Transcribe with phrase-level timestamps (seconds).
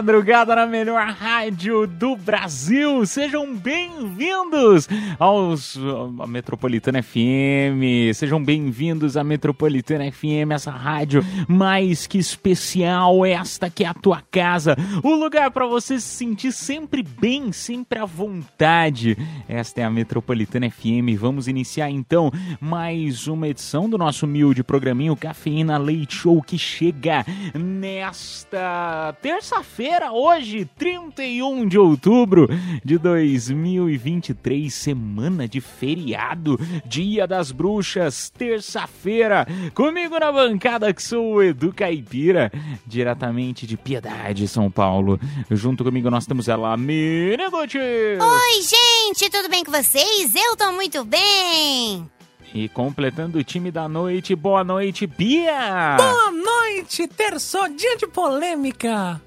[0.00, 3.04] Madrugada na melhor rádio do Brasil.
[3.04, 5.78] Sejam bem-vindos aos
[6.18, 8.14] a Metropolitana FM.
[8.14, 14.22] Sejam bem-vindos à Metropolitana FM, essa rádio mais que especial, esta que é a tua
[14.30, 19.18] casa, o lugar para você se sentir sempre bem, sempre à vontade.
[19.46, 21.14] Esta é a Metropolitana FM.
[21.18, 27.22] Vamos iniciar então mais uma edição do nosso humilde programinho Cafeína Leite Show que chega
[27.54, 32.48] nesta terça-feira, hoje, 31 de outubro
[32.84, 39.46] de 2023, semana de feriado, Dia das Bruxas, terça-feira.
[39.74, 42.52] Comigo na bancada que sou o Edu Caipira,
[42.86, 45.18] diretamente de Piedade, São Paulo.
[45.50, 47.50] Junto comigo nós temos ela, Miriam.
[47.52, 50.34] Oi, gente, tudo bem com vocês?
[50.34, 52.08] Eu tô muito bem.
[52.54, 55.96] E completando o time da noite, boa noite, Bia!
[55.96, 59.20] Boa noite, terço, dia de polêmica.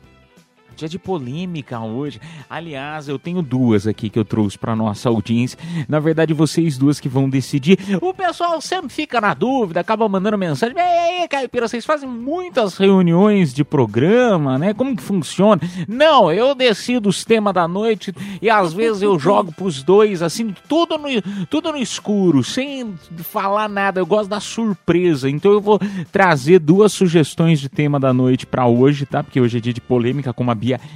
[0.76, 2.20] Dia de polêmica hoje.
[2.50, 5.58] Aliás, eu tenho duas aqui que eu trouxe para nossa audiência.
[5.88, 7.78] Na verdade, vocês duas que vão decidir.
[8.02, 10.76] O pessoal sempre fica na dúvida, acaba mandando mensagem.
[10.78, 14.74] Ei, Caipira, vocês fazem muitas reuniões de programa, né?
[14.74, 15.62] Como que funciona?
[15.88, 20.54] Não, eu decido os temas da noite e às vezes eu jogo pros dois, assim,
[20.68, 21.08] tudo no,
[21.48, 24.00] tudo no escuro, sem falar nada.
[24.00, 25.30] Eu gosto da surpresa.
[25.30, 25.80] Então eu vou
[26.12, 29.24] trazer duas sugestões de tema da noite para hoje, tá?
[29.24, 30.56] Porque hoje é dia de polêmica, como a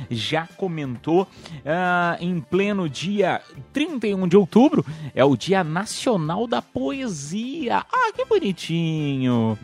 [0.10, 1.28] Já comentou,
[1.66, 3.42] ah, em pleno dia
[3.74, 7.86] 31 de outubro, é o Dia Nacional da Poesia.
[7.92, 9.58] Ah, que bonitinho!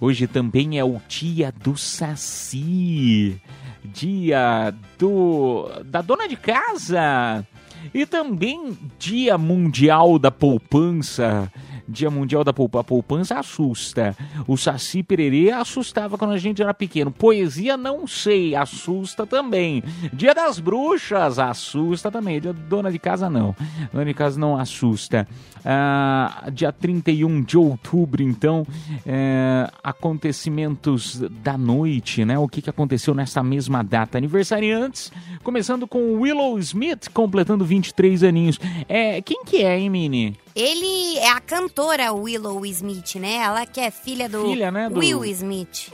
[0.00, 3.40] Hoje também é o Dia do Saci,
[3.84, 7.46] dia do da dona de casa
[7.94, 11.50] e também Dia Mundial da Poupança.
[11.90, 14.16] Dia Mundial da Poupa- Poupança assusta.
[14.46, 17.10] O Saci Pererê assustava quando a gente era pequeno.
[17.10, 19.82] Poesia, não sei, assusta também.
[20.12, 22.40] Dia das Bruxas, assusta também.
[22.40, 23.54] Dia do Dona de Casa, não.
[23.92, 25.26] Dona de Casa não assusta.
[25.64, 28.66] Ah, dia 31 de outubro, então,
[29.04, 32.38] é, acontecimentos da noite, né?
[32.38, 34.16] O que, que aconteceu nessa mesma data?
[34.16, 35.12] Aniversariantes,
[35.42, 38.58] começando com Willow Smith, completando 23 aninhos.
[38.88, 40.36] É, quem que é, hein, Mini?
[40.54, 43.36] Ele é a cantora Willow Smith, né?
[43.36, 45.88] Ela que é filha do, Filha, né, do- Will Smith.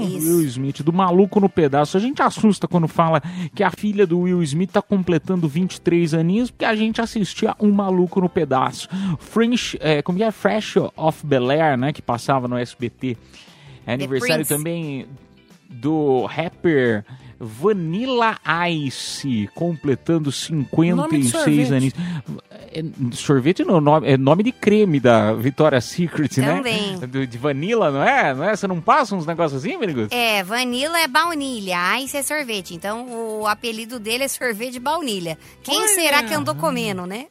[0.00, 0.28] Isso.
[0.28, 1.96] Will Smith, do maluco no pedaço.
[1.96, 3.22] A gente assusta quando fala
[3.54, 7.70] que a filha do Will Smith tá completando 23 aninhos, porque a gente assistia um
[7.72, 8.88] maluco no pedaço.
[9.18, 10.30] French, é, como que é?
[10.30, 11.92] Fresh of Bel Air, né?
[11.92, 13.16] Que passava no SBT.
[13.86, 15.06] É aniversário também
[15.68, 17.04] do rapper
[17.38, 18.38] Vanilla
[18.70, 21.72] Ice, completando Nome de 56 sorvete.
[21.72, 21.94] aninhos.
[22.72, 22.82] É,
[23.14, 26.96] sorvete não, nome, é nome de creme da Victoria's Secret, Também.
[26.96, 27.06] né?
[27.06, 28.34] Do- de vanilla, não é?
[28.34, 28.56] Não é?
[28.56, 30.06] Você não passa uns negócios assim, Menigo?
[30.10, 32.74] É, vanilla é baunilha, ice é sorvete.
[32.74, 33.06] Então
[33.40, 35.38] o apelido dele é sorvete de baunilha.
[35.62, 35.88] Quem Olha.
[35.88, 37.26] será que andou comendo, né?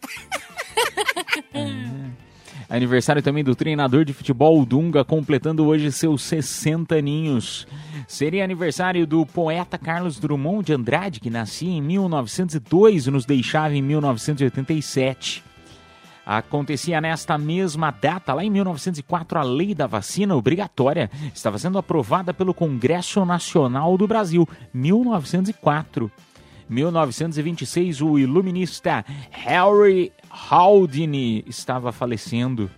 [2.69, 7.67] Aniversário também do treinador de futebol Dunga, completando hoje seus 60 aninhos.
[8.07, 13.75] Seria aniversário do poeta Carlos Drummond de Andrade, que nascia em 1902 e nos deixava
[13.75, 15.43] em 1987.
[16.25, 22.33] Acontecia nesta mesma data, lá em 1904, a lei da vacina obrigatória estava sendo aprovada
[22.33, 26.11] pelo Congresso Nacional do Brasil, 1904.
[26.67, 30.11] 1926, o iluminista Harry
[30.51, 32.69] Houdini estava falecendo.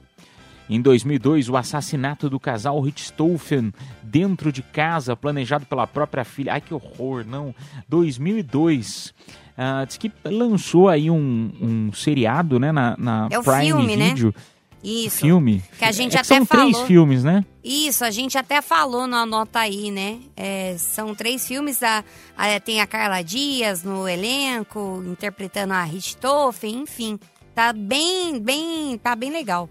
[0.69, 3.71] Em 2002, o assassinato do casal Richthofen
[4.03, 6.53] dentro de casa, planejado pela própria filha.
[6.53, 7.55] Ai, que horror, não.
[7.87, 9.13] 2002.
[9.57, 13.95] Ah, diz que lançou aí um, um seriado, né, na, na É o Prime filme,
[13.95, 14.09] né?
[14.09, 14.35] Video.
[14.83, 15.17] Isso.
[15.21, 15.63] Filme?
[15.79, 16.71] Que a gente É até são falou.
[16.71, 17.43] três filmes, né?
[17.63, 20.19] Isso, a gente até falou na nota aí, né?
[20.35, 22.03] É, são três filmes, da,
[22.37, 27.19] a- tem a Carla Dias no elenco, interpretando a Richthofen, enfim.
[27.57, 29.67] Tá bem, bem, tá bem legal.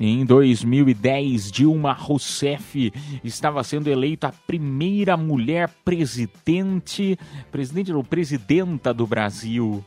[0.00, 2.90] Em 2010, Dilma Rousseff
[3.22, 7.18] estava sendo eleita a primeira mulher presidente,
[7.52, 9.84] presidente ou presidenta do Brasil.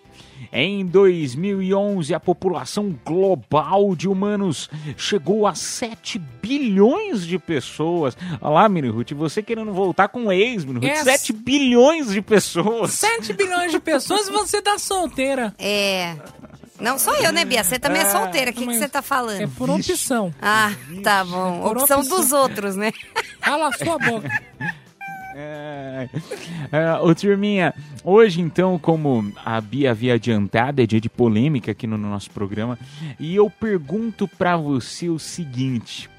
[0.54, 8.16] Em 2011, a população global de humanos chegou a 7 bilhões de pessoas.
[8.40, 10.86] Olha lá, Minirut, você querendo voltar com o ex, Minirut.
[10.86, 11.00] Yes.
[11.00, 12.92] 7 bilhões de pessoas.
[12.92, 15.52] 7 bilhões de pessoas e você tá solteira.
[15.58, 16.16] É.
[16.80, 17.64] Não sou eu, né, Bia?
[17.64, 18.52] Você também é solteira.
[18.52, 19.50] O que você tá É falando?
[19.56, 20.34] por opção.
[20.42, 20.72] Ah,
[21.04, 21.62] tá bom.
[21.62, 22.18] Por Opção opção.
[22.20, 22.92] dos outros, né?
[23.42, 24.30] Cala a sua boca.
[25.42, 26.10] É,
[26.70, 27.74] é, ô turminha,
[28.04, 32.78] hoje então, como a Bia havia adiantado, é dia de polêmica aqui no nosso programa,
[33.18, 36.10] e eu pergunto pra você o seguinte.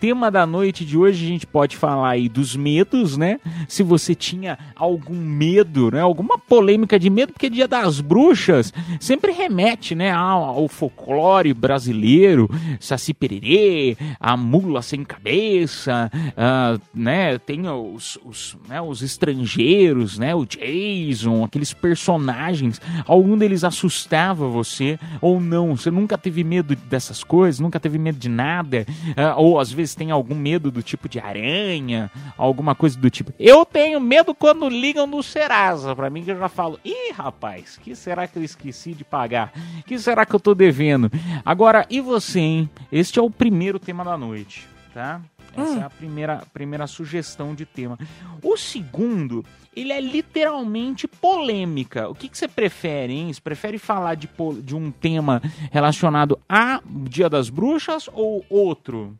[0.00, 3.38] Tema da noite de hoje a gente pode falar aí dos medos, né?
[3.68, 6.00] Se você tinha algum medo, né?
[6.00, 12.50] Alguma polêmica de medo, porque Dia das Bruxas sempre remete, né, ao, ao folclore brasileiro,
[12.80, 17.38] Saci Pererê, a mula sem cabeça, ah, né?
[17.38, 20.34] Tem os, os, né, os estrangeiros, né?
[20.34, 22.80] O Jason, aqueles personagens.
[23.06, 25.76] Algum deles assustava você ou não?
[25.76, 27.60] Você nunca teve medo dessas coisas?
[27.60, 28.86] Nunca teve medo de nada?
[29.16, 33.32] Ah, ou às vezes tem algum medo do tipo de aranha, alguma coisa do tipo.
[33.38, 37.78] Eu tenho medo quando ligam no Serasa, pra mim que eu já falo, ih, rapaz,
[37.80, 39.52] que será que eu esqueci de pagar?
[39.86, 41.10] Que será que eu tô devendo?
[41.44, 42.70] Agora, e você, hein?
[42.90, 45.20] Este é o primeiro tema da noite, tá?
[45.56, 47.98] Essa é a primeira, primeira sugestão de tema.
[48.42, 49.44] O segundo,
[49.74, 52.08] ele é literalmente polêmica.
[52.08, 53.32] O que, que você prefere, hein?
[53.32, 54.28] Você prefere falar de,
[54.62, 55.40] de um tema
[55.70, 59.16] relacionado a Dia das Bruxas ou outro?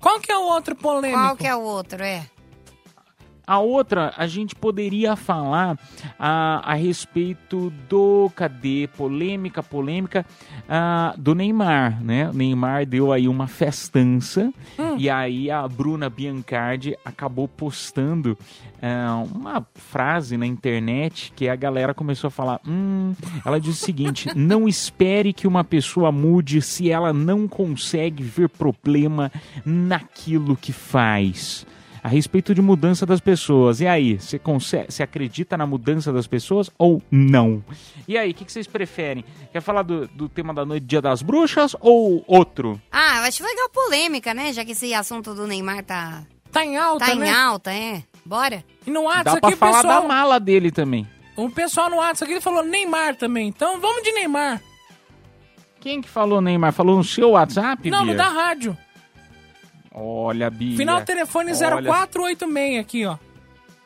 [0.00, 1.20] Qual que é o outro polêmico?
[1.20, 2.26] Qual que é o outro, é?
[3.50, 5.76] A outra, a gente poderia falar
[6.16, 8.30] a, a respeito do.
[8.36, 8.88] Cadê?
[8.96, 10.24] Polêmica, polêmica.
[10.68, 12.30] ah, do Neymar, né?
[12.30, 14.54] O Neymar deu aí uma festança.
[14.96, 18.38] E aí a Bruna Biancardi acabou postando
[18.80, 22.60] ah, uma frase na internet que a galera começou a falar.
[22.64, 28.22] Hum, ela diz o seguinte: não espere que uma pessoa mude se ela não consegue
[28.22, 29.32] ver problema
[29.66, 31.66] naquilo que faz
[32.02, 33.80] a respeito de mudança das pessoas.
[33.80, 37.62] E aí, você consegue, você acredita na mudança das pessoas ou não?
[38.08, 39.24] E aí, o que, que vocês preferem?
[39.52, 42.80] Quer falar do, do tema da noite Dia das Bruxas ou outro?
[42.90, 44.52] Ah, eu acho legal polêmica, né?
[44.52, 47.30] Já que esse assunto do Neymar tá, Tá em alta, tá em né?
[47.30, 48.02] alta, é.
[48.24, 48.64] Bora?
[48.86, 51.06] E no Dá WhatsApp pra aqui o falar pessoal, da mala dele também.
[51.36, 53.48] o pessoal no WhatsApp aqui ele falou Neymar também.
[53.48, 54.60] Então vamos de Neymar.
[55.80, 56.72] Quem que falou Neymar?
[56.72, 58.12] Falou no seu WhatsApp, Não, Bia?
[58.12, 58.76] no da rádio.
[59.94, 60.76] Olha, Bia.
[60.76, 63.16] Final telefone Olha, 0486 aqui, ó.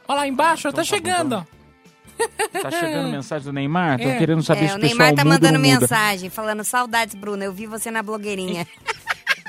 [0.07, 2.61] Olha lá embaixo, tá Então tá bom, chegando, ó.
[2.61, 3.99] Tá chegando mensagem do Neymar?
[3.99, 4.19] Tô É.
[4.19, 5.81] querendo saber é, se o pessoal Neymar tá muda mandando muda.
[5.81, 7.45] mensagem, falando saudades, Bruna.
[7.45, 8.67] Eu vi você na blogueirinha.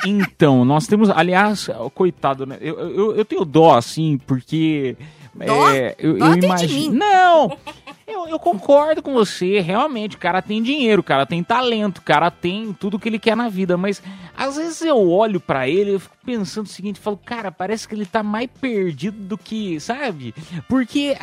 [0.08, 2.58] Então, nós temos, aliás, coitado, né?
[2.62, 4.96] Eu, eu, eu tenho dó, assim, porque.
[5.34, 5.68] Dó?
[5.72, 6.94] é, eu, Dó eu imagino.
[6.94, 7.58] Não!
[8.08, 12.02] Eu, eu concordo com você, realmente, o cara tem dinheiro, o cara tem talento, o
[12.04, 14.02] cara tem tudo que ele quer na vida, mas
[14.38, 17.88] às vezes eu olho pra ele e eu fico pensando o seguinte, falo, cara, parece
[17.88, 20.34] que ele tá mais perdido do que, sabe?
[20.68, 21.16] Porque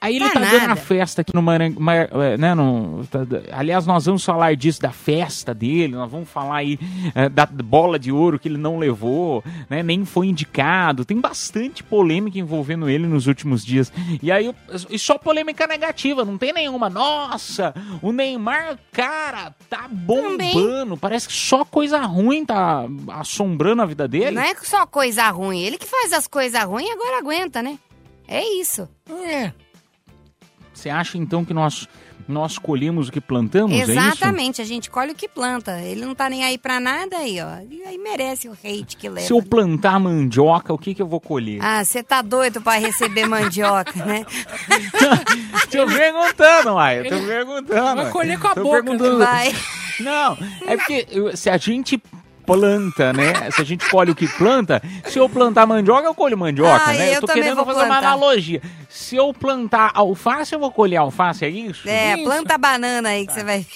[0.00, 0.72] aí ele Tá tá, dando nada.
[0.72, 1.76] a festa aqui no Maranhão,
[2.38, 3.20] né, no, tá-
[3.52, 6.78] aliás, nós vamos falar disso, da festa dele, nós vamos falar aí
[7.14, 11.82] eh, da bola de ouro que ele não levou, né, nem foi indicado, tem bastante
[11.82, 14.54] polêmica envolvendo ele nos últimos dias, e aí,
[14.90, 21.34] e só polêmica negativa, não tem nenhuma, nossa, o Neymar, cara, tá bombando, parece que
[21.34, 24.32] só coisa ruim tá assombrando a vida dele.
[24.32, 25.60] Não é só coisa ruim.
[25.60, 27.78] Ele que faz as coisas ruins agora aguenta, né?
[28.26, 28.88] É isso.
[29.10, 29.52] É.
[30.72, 31.86] Você acha então que nós,
[32.28, 33.90] nós colhemos o que plantamos, é isso?
[33.90, 35.80] Exatamente, a gente colhe o que planta.
[35.80, 37.58] Ele não tá nem aí pra nada aí, ó.
[37.70, 39.26] E aí merece o hate que leva.
[39.26, 41.58] Se eu plantar mandioca, o que, que eu vou colher?
[41.62, 44.24] Ah, você tá doido pra receber mandioca, né?
[45.70, 46.80] Tô perguntando.
[46.92, 48.02] Eu tô perguntando.
[48.02, 49.18] Vai colher com a Tô boca, perguntando.
[49.18, 49.54] Vai.
[50.00, 50.36] Não,
[50.66, 52.00] é porque se a gente
[52.46, 53.50] planta, né?
[53.50, 56.92] Se a gente colhe o que planta, se eu plantar mandioca, eu colho mandioca, Ah,
[56.92, 57.16] né?
[57.16, 57.98] eu tô também querendo fazer uma plantar.
[58.08, 58.60] analogia.
[58.88, 61.88] Se eu plantar alface, eu vou colher alface, é isso?
[61.88, 62.24] É, Isso.
[62.24, 63.66] planta banana aí que você vai.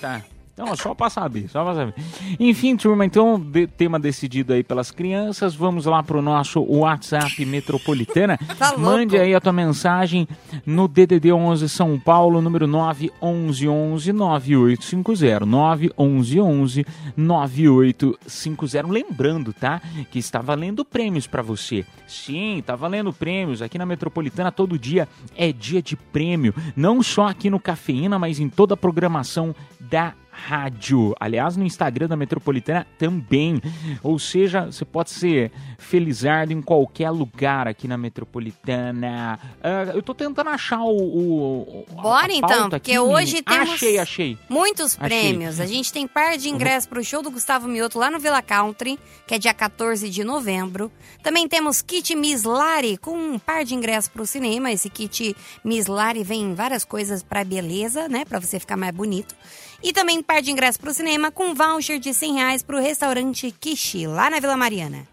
[0.00, 0.22] Tá.
[0.60, 1.94] Não, só pra saber, só pra saber.
[2.38, 5.54] Enfim, turma, então, de- tema decidido aí pelas crianças.
[5.54, 8.38] Vamos lá pro nosso WhatsApp Metropolitana.
[8.60, 8.76] Tá.
[8.76, 10.28] Mande aí a tua mensagem
[10.66, 15.46] no DDD 11 São Paulo, número 911 9850.
[15.46, 16.84] 911
[17.16, 18.88] 9850.
[18.92, 19.80] Lembrando, tá?
[20.10, 21.84] Que está valendo prêmios pra você.
[22.06, 23.62] Sim, tá valendo prêmios.
[23.62, 26.54] Aqui na Metropolitana todo dia é dia de prêmio.
[26.76, 30.12] Não só aqui no Cafeína, mas em toda a programação da
[30.46, 31.14] rádio.
[31.20, 33.60] Aliás, no Instagram da Metropolitana também.
[34.02, 39.38] Ou seja, você pode ser felizardo em qualquer lugar aqui na Metropolitana.
[39.62, 40.90] Ah, eu tô tentando achar o.
[40.90, 43.44] o Bora a então, porque aqui, hoje menino.
[43.44, 44.38] temos Achei, achei.
[44.48, 45.08] muitos Achei.
[45.08, 45.60] prêmios.
[45.60, 48.98] A gente tem par de ingressos pro show do Gustavo Mioto lá no Villa Country,
[49.26, 50.90] que é dia 14 de novembro.
[51.22, 54.70] Também temos kit Miss Lari com um par de ingressos pro cinema.
[54.72, 58.24] Esse kit Miss Lari vem em várias coisas pra beleza, né?
[58.24, 59.34] Pra você ficar mais bonito.
[59.82, 64.06] E também par de ingressos pro cinema com voucher de 100 reais pro restaurante Kishi,
[64.06, 65.08] lá na Vila Mariana.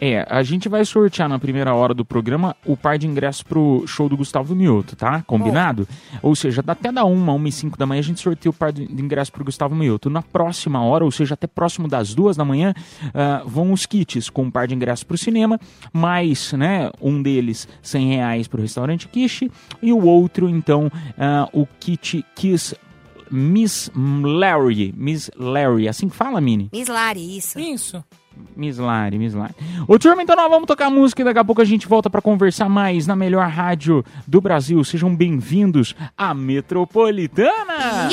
[0.00, 3.82] É, a gente vai sortear na primeira hora do programa o par de ingressos pro
[3.86, 5.22] show do Gustavo Mioto, tá?
[5.26, 5.88] Combinado?
[6.22, 8.52] Ou seja, até da 1 a 1 e 5 da manhã a gente sorteia o
[8.52, 10.08] par de ingressos pro Gustavo Mioto.
[10.08, 12.72] Na próxima hora, ou seja, até próximo das 2 da manhã,
[13.12, 15.58] ah, vão os kits com um par de ingressos pro cinema,
[15.92, 19.50] mais, né, um deles 100 reais pro restaurante Kishi
[19.82, 22.76] e o outro, então, ah, o kit Kiss
[23.30, 24.94] Miss Larry.
[24.96, 26.68] Miss Larry, assim que fala, Mini?
[26.72, 27.58] Miss Lari, isso.
[27.58, 28.04] Isso.
[28.56, 29.54] Miss Lari, Miss Lari.
[29.86, 32.20] Ô, turma, então nós vamos tocar música e daqui a pouco a gente volta pra
[32.20, 34.82] conversar mais na melhor rádio do Brasil.
[34.84, 38.08] Sejam bem-vindos à Metropolitana!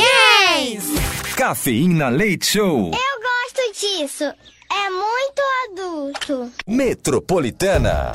[1.35, 2.91] Cafeína Leite Show.
[2.91, 4.23] Eu gosto disso.
[4.23, 6.51] É muito adulto.
[6.67, 8.11] Metropolitana.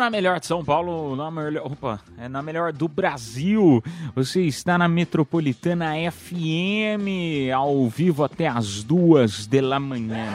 [0.00, 3.84] Na melhor de São Paulo, na melhor, opa, é na melhor do Brasil.
[4.14, 10.26] Você está na Metropolitana FM, ao vivo até as duas da manhã.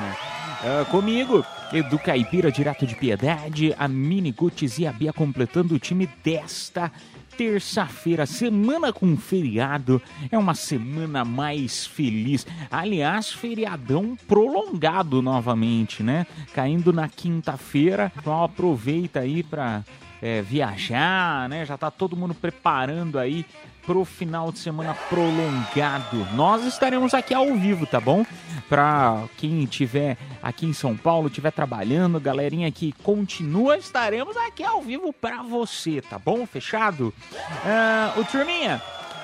[0.63, 1.43] Ah, comigo,
[1.73, 6.91] Edu Caipira, direto de Piedade, a Mini Guts e a Bia completando o time desta
[7.37, 10.01] terça-feira, semana com feriado,
[10.31, 12.45] é uma semana mais feliz.
[12.71, 16.25] Aliás, feriadão prolongado novamente, né?
[16.53, 19.83] Caindo na quinta-feira, então aproveita aí para
[20.45, 21.65] viajar, né?
[21.65, 23.45] Já tá todo mundo preparando aí
[23.85, 26.25] pro final de semana prolongado.
[26.33, 28.25] Nós estaremos aqui ao vivo, tá bom?
[28.67, 34.81] Pra quem tiver aqui em São Paulo, tiver trabalhando, galerinha que continua, estaremos aqui ao
[34.81, 36.45] vivo pra você, tá bom?
[36.45, 37.13] Fechado?
[37.65, 38.81] Ah, o Turminha,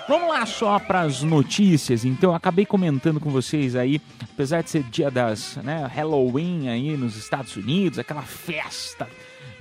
[0.08, 2.04] Vamos lá só para as notícias.
[2.04, 4.02] Então, acabei comentando com vocês aí,
[4.34, 9.08] apesar de ser dia das né, Halloween aí nos Estados Unidos, aquela festa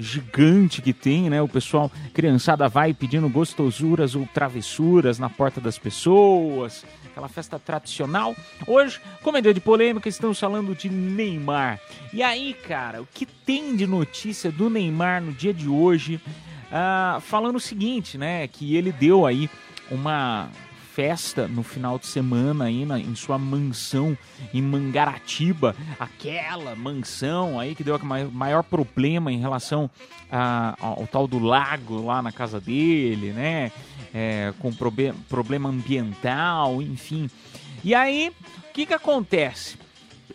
[0.00, 1.40] gigante que tem, né?
[1.42, 8.34] O pessoal, criançada vai pedindo gostosuras ou travessuras na porta das pessoas, aquela festa tradicional.
[8.66, 11.78] Hoje, como é dia de polêmica, estamos falando de Neymar.
[12.12, 16.20] E aí, cara, o que tem de notícia do Neymar no dia de hoje?
[16.72, 18.46] Ah, falando o seguinte, né?
[18.48, 19.50] Que ele deu aí
[19.90, 20.48] uma
[20.94, 24.16] festa no final de semana aí na, em sua mansão
[24.52, 29.88] em Mangaratiba, aquela mansão aí que deu o mai- maior problema em relação
[30.30, 33.70] a- ao tal do lago lá na casa dele, né?
[34.12, 37.30] É, com probe- problema ambiental, enfim.
[37.84, 38.32] E aí,
[38.68, 39.76] o que que acontece?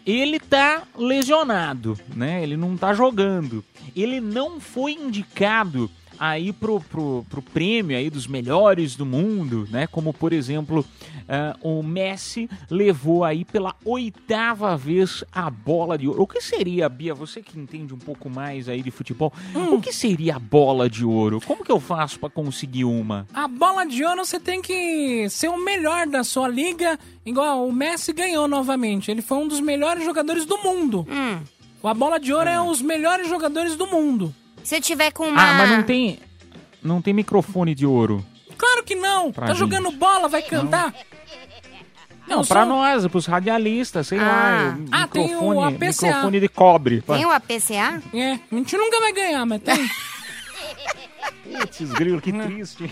[0.06, 2.42] Ele tá lesionado, né?
[2.44, 3.64] Ele não tá jogando.
[3.96, 9.88] Ele não foi indicado aí pro, pro, pro prêmio aí dos melhores do mundo, né?
[9.88, 10.86] Como, por exemplo,
[11.28, 16.22] ah, o Messi levou aí pela oitava vez a bola de ouro.
[16.22, 19.34] O que seria, Bia, você que entende um pouco mais aí de futebol,
[19.72, 21.42] o que seria a bola de ouro?
[21.46, 23.28] Como que eu faço pra conseguir uma?
[23.34, 27.74] A bola de ouro você tem que ser o melhor da sua liga, igual o
[27.74, 29.12] Messi ganhou novamente.
[29.12, 31.08] Ele foi um dos melhores jogadores do mundo.
[31.10, 31.40] Hum.
[31.84, 34.34] A bola de ouro é os melhores jogadores do mundo.
[34.66, 35.42] Se eu tiver com uma.
[35.42, 36.20] Ah, mas não tem
[36.84, 38.26] não tem microfone de ouro.
[38.58, 39.32] Claro que não.
[39.32, 39.60] Pra tá gente.
[39.60, 40.94] jogando bola, vai cantar?
[42.28, 44.24] Não, só- pra nós, pros radialistas, sei Ah.
[44.24, 46.06] lá, o Ah, tem o microfone, APCA.
[46.08, 47.02] microfone de cobre.
[47.02, 48.02] Tem o APCA?
[48.14, 49.90] É, a gente nunca vai ganhar, mas tem.
[51.44, 52.92] Putz, grilo, que triste.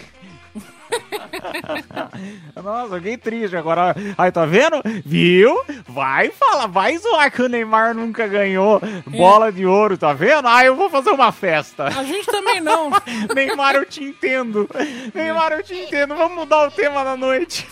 [2.63, 3.95] Nossa, fiquei triste agora.
[4.17, 4.81] Aí, tá vendo?
[5.05, 5.55] Viu?
[5.93, 10.47] Vai falar, vai zoar que o Neymar nunca ganhou bola de ouro, tá vendo?
[10.47, 11.85] Ah, eu vou fazer uma festa.
[11.85, 12.89] A gente também não.
[13.35, 14.67] Neymar, eu te entendo.
[15.13, 16.15] Neymar, eu te entendo.
[16.15, 17.67] Vamos mudar o tema da noite.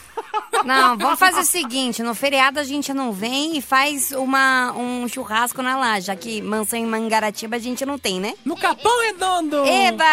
[0.63, 5.07] Não, vamos fazer o seguinte: no feriado a gente não vem e faz uma, um
[5.07, 8.33] churrasco na laje, já que mansão em Mangaratiba a gente não tem, né?
[8.45, 9.65] No Capão Redondo.
[9.65, 10.03] Eba!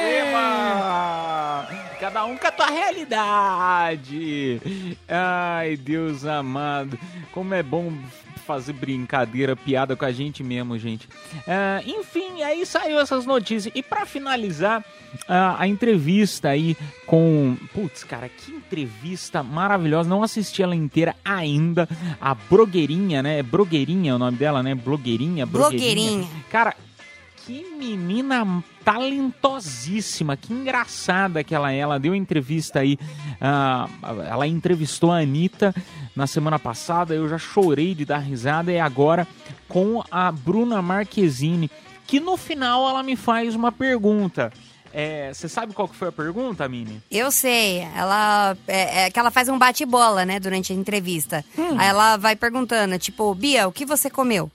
[0.00, 1.68] Eba!
[1.98, 4.60] Cada um com a tua realidade.
[5.08, 6.98] Ai, Deus amado.
[7.32, 7.92] Como é bom
[8.46, 11.08] fazer brincadeira, piada com a gente mesmo, gente.
[11.46, 13.74] Ah, enfim, aí saiu essas notícias.
[13.74, 14.84] E pra finalizar,
[15.28, 17.56] ah, a entrevista aí com.
[17.74, 20.08] Putz, cara, que entrevista maravilhosa.
[20.08, 21.88] Não assisti ela inteira ainda.
[22.20, 23.42] A Brogueirinha, né?
[23.42, 24.74] Brogueirinha é o nome dela, né?
[24.74, 26.28] Blogueirinha, Blogueirinha.
[26.50, 26.74] Cara,
[27.46, 28.44] que menina
[28.84, 31.78] talentosíssima, que engraçada que ela é.
[31.78, 32.98] Ela deu entrevista aí,
[33.40, 33.88] ah,
[34.28, 35.72] ela entrevistou a Anitta
[36.14, 39.28] na semana passada, eu já chorei de dar risada, e agora
[39.68, 41.70] com a Bruna Marquezine,
[42.04, 44.52] que no final ela me faz uma pergunta.
[44.92, 47.00] É, Você sabe qual que foi a pergunta, Mini?
[47.10, 51.44] Eu sei, ela é, é que ela faz um bate-bola, né, durante a entrevista.
[51.78, 54.50] Aí ela vai perguntando, tipo, Bia, o que você comeu?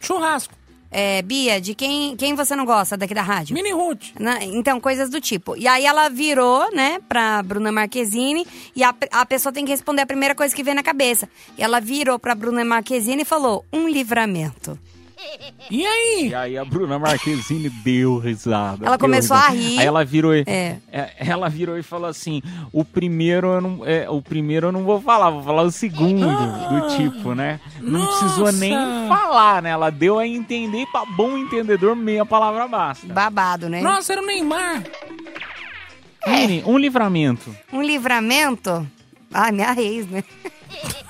[0.00, 0.52] Churrasco.
[0.90, 3.54] É, Bia, de quem, quem você não gosta daqui da rádio?
[3.54, 4.12] Mini Ruth.
[4.18, 5.56] Na- então, coisas do tipo.
[5.56, 10.02] E aí ela virou, né, pra Bruna Marquezine e a, a pessoa tem que responder
[10.02, 11.28] a primeira coisa que vem na cabeça.
[11.58, 14.78] E ela virou pra Bruna Marquezine e falou: um livramento.
[15.70, 16.28] E aí?
[16.28, 18.86] E aí a Bruna Marquezine deu risada.
[18.86, 19.52] Ela deu começou risada.
[19.52, 19.78] a rir.
[19.78, 20.76] Aí ela virou e, É.
[20.92, 22.42] é, ela virou e falou assim:
[22.72, 26.26] o primeiro eu não, é, o primeiro eu não vou falar, vou falar o segundo,
[26.26, 27.58] do tipo, né?
[27.80, 28.18] Não Nossa!
[28.18, 28.74] precisou nem
[29.08, 29.70] falar, né?
[29.70, 33.06] Ela deu a entender e pra bom entendedor meia palavra basta.
[33.12, 33.80] Babado, né?
[33.80, 34.82] Nossa, era o Neymar.
[36.26, 37.54] Mini, um livramento.
[37.72, 38.86] Um livramento?
[39.32, 40.22] Ai, minha ex, né?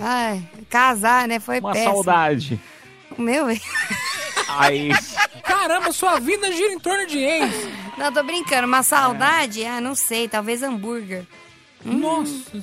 [0.00, 1.40] Ai, casar, né?
[1.40, 1.94] Foi Uma péssimo.
[1.94, 2.60] saudade.
[3.16, 3.60] O meu ex.
[4.48, 5.16] A ex.
[5.42, 7.68] Caramba, sua vida gira em torno de ex.
[7.96, 8.66] Não, tô brincando.
[8.66, 9.64] Uma saudade?
[9.64, 10.28] Ah, não sei.
[10.28, 11.24] Talvez hambúrguer.
[11.84, 12.62] Nossa.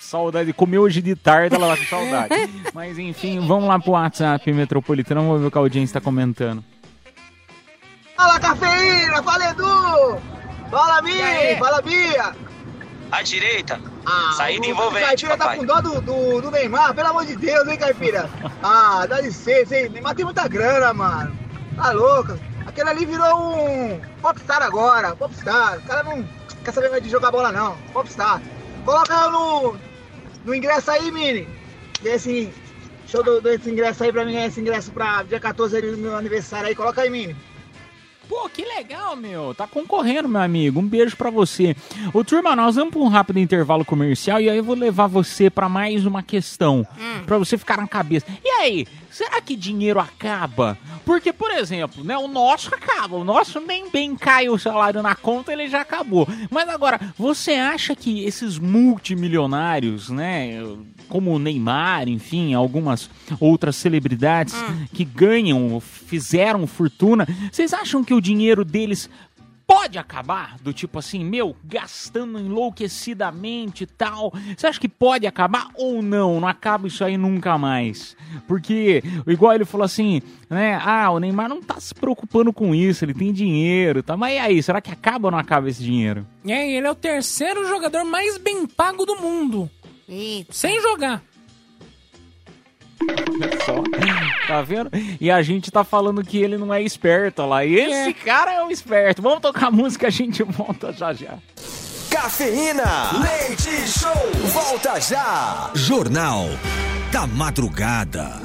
[0.00, 0.52] Saudade.
[0.52, 2.34] Comeu hoje de tarde, ela tá com saudade.
[2.74, 5.22] Mas enfim, vamos lá pro WhatsApp metropolitano.
[5.22, 6.64] Vamos ver o que a audiência tá comentando.
[8.16, 10.20] Fala cafeína, fala Edu!
[10.70, 12.34] Fala Mini, fala Bia!
[13.12, 13.78] À direita.
[14.06, 15.58] Ah, Saída o envolvente, Caipira tá papai.
[15.58, 18.28] com dó do, do, do Neymar, pelo amor de Deus, hein, Caipira?
[18.62, 19.90] Ah, dá licença, hein?
[19.90, 21.36] Neymar tem muita grana, mano.
[21.76, 22.38] Tá louco?
[22.66, 25.78] Aquele ali virou um popstar agora, popstar.
[25.78, 26.26] O cara não
[26.64, 27.76] quer saber mais de jogar bola, não.
[27.92, 28.40] Popstar.
[28.84, 29.76] Coloca eu no,
[30.44, 31.46] no ingresso aí, Mini.
[32.02, 32.52] Desse
[33.06, 36.16] show do, desse ingresso aí pra mim, esse ingresso pra dia 14 aí do meu
[36.16, 36.74] aniversário aí.
[36.74, 37.36] Coloca aí, Mini.
[38.32, 39.54] Pô, que legal, meu.
[39.54, 40.80] Tá concorrendo, meu amigo.
[40.80, 41.76] Um beijo pra você.
[42.14, 45.50] Ô, turma, nós vamos pra um rápido intervalo comercial e aí eu vou levar você
[45.50, 46.86] pra mais uma questão.
[47.26, 48.24] Pra você ficar na cabeça.
[48.42, 50.78] E aí, será que dinheiro acaba?
[51.04, 53.16] Porque, por exemplo, né, o nosso acaba.
[53.16, 56.26] O nosso nem bem cai o salário na conta, ele já acabou.
[56.50, 60.58] Mas agora, você acha que esses multimilionários, né,
[61.08, 63.10] como o Neymar, enfim, algumas
[63.40, 64.54] outras celebridades
[64.92, 69.08] que ganham, fizeram fortuna, vocês acham que o dinheiro deles
[69.72, 70.56] pode acabar?
[70.60, 74.32] Do tipo assim, meu, gastando enlouquecidamente e tal.
[74.54, 76.40] Você acha que pode acabar ou não?
[76.40, 78.14] Não acaba isso aí nunca mais.
[78.46, 80.78] Porque, igual ele falou assim, né?
[80.84, 84.14] Ah, o Neymar não tá se preocupando com isso, ele tem dinheiro, tá?
[84.14, 86.26] Mas e aí, será que acaba ou não acaba esse dinheiro?
[86.44, 89.70] Aí, ele é o terceiro jogador mais bem pago do mundo.
[90.08, 90.52] Eita.
[90.52, 91.22] Sem jogar.
[93.64, 93.82] Só.
[94.46, 94.90] Tá vendo?
[95.20, 97.64] E a gente tá falando que ele não é esperto olha lá.
[97.64, 98.12] E esse É.
[98.12, 99.20] cara é um esperto.
[99.22, 101.38] Vamos tocar música, a gente volta já já.
[102.10, 103.10] Cafeína.
[103.20, 104.30] Leite Show.
[104.52, 105.70] Volta já.
[105.74, 106.46] Jornal
[107.10, 108.40] da Madrugada.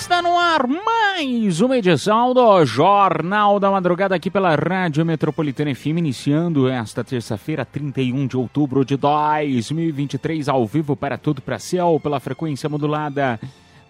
[0.00, 5.98] Está no ar mais uma edição do Jornal da Madrugada aqui pela Rádio Metropolitana FM,
[5.98, 12.18] iniciando esta terça-feira, 31 de outubro de 2023, ao vivo para todo o Brasil, pela
[12.18, 13.38] frequência modulada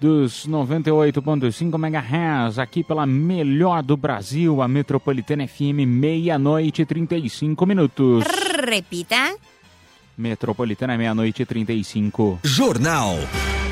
[0.00, 8.24] dos 98.5 MHz, aqui pela melhor do Brasil, a Metropolitana FM, meia-noite e 35 minutos.
[8.68, 9.36] Repita.
[10.18, 12.40] Metropolitana, meia-noite e 35.
[12.42, 13.14] Jornal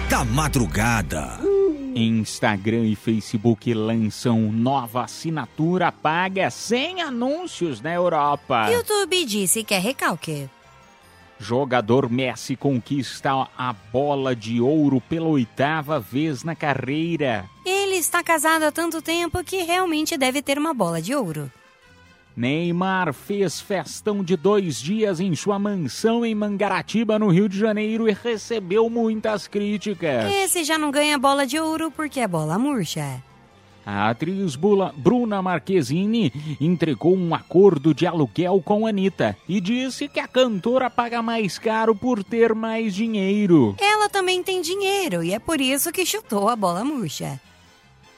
[0.08, 1.57] da Madrugada.
[1.98, 8.70] Instagram e Facebook lançam nova assinatura paga sem anúncios na Europa.
[8.70, 10.48] YouTube disse que é recalque.
[11.40, 17.48] Jogador Messi conquista a bola de ouro pela oitava vez na carreira.
[17.64, 21.50] Ele está casado há tanto tempo que realmente deve ter uma bola de ouro.
[22.42, 28.08] Neymar fez festão de dois dias em sua mansão em Mangaratiba, no Rio de Janeiro,
[28.08, 30.30] e recebeu muitas críticas.
[30.32, 33.20] Esse já não ganha bola de ouro porque é bola murcha.
[33.84, 40.20] A atriz Bula- Bruna Marquezine entregou um acordo de aluguel com Anitta e disse que
[40.20, 43.74] a cantora paga mais caro por ter mais dinheiro.
[43.80, 47.40] Ela também tem dinheiro e é por isso que chutou a bola murcha.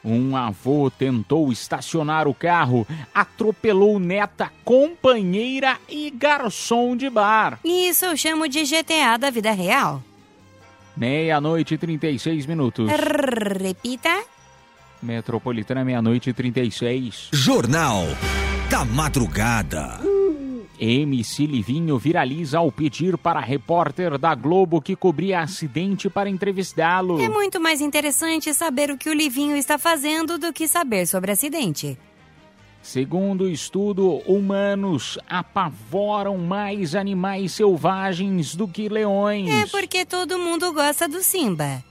[0.05, 7.59] Um avô tentou estacionar o carro, atropelou neta, companheira e garçom de bar.
[7.65, 10.03] Isso eu chamo de GTA da vida real.
[10.97, 12.91] Meia-noite e 36 minutos.
[12.91, 14.23] Repita.
[15.03, 17.29] Metropolitana, meia-noite e 36.
[17.33, 18.05] Jornal
[18.69, 20.10] da Madrugada.
[20.81, 27.21] MC Livinho viraliza ao pedir para a repórter da Globo que cobria acidente para entrevistá-lo.
[27.21, 31.33] É muito mais interessante saber o que o Livinho está fazendo do que saber sobre
[31.33, 31.99] acidente.
[32.83, 39.51] Segundo o estudo, humanos apavoram mais animais selvagens do que leões.
[39.51, 41.85] É porque todo mundo gosta do Simba.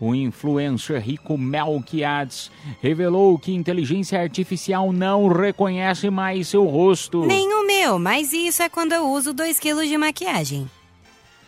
[0.00, 2.50] O influencer rico Melquiades
[2.82, 7.24] revelou que inteligência artificial não reconhece mais seu rosto.
[7.24, 10.68] Nem o meu, mas isso é quando eu uso 2 quilos de maquiagem.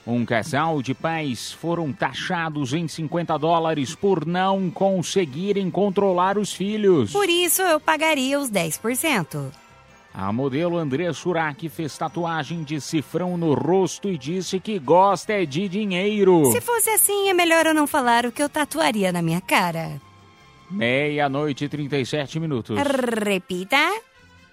[0.06, 7.10] Um casal de pais foram taxados em 50 dólares por não conseguirem controlar os filhos.
[7.10, 9.50] Por isso eu pagaria os 10%.
[10.18, 15.44] A modelo André Surak fez tatuagem de cifrão no rosto e disse que gosta é
[15.44, 16.50] de dinheiro.
[16.52, 20.00] Se fosse assim, é melhor eu não falar o que eu tatuaria na minha cara.
[20.70, 22.78] Meia-noite e 37 minutos.
[22.78, 23.76] Repita.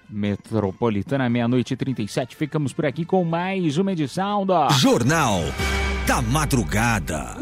[0.10, 2.36] Metropolitana, meia-noite e 37.
[2.36, 5.40] Ficamos por aqui com mais uma edição da Jornal
[6.06, 7.38] da Madrugada.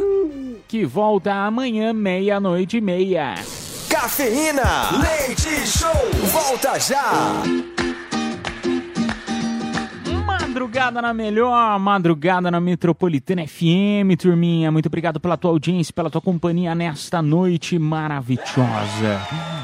[0.68, 3.34] que volta amanhã, meia-noite e meia.
[3.90, 4.92] Cafeína.
[5.02, 5.90] Leite Show.
[6.32, 7.42] Volta já.
[10.52, 14.70] Madrugada na melhor, madrugada na Metropolitana FM, turminha.
[14.70, 19.22] Muito obrigado pela tua audiência, pela tua companhia nesta noite maravilhosa.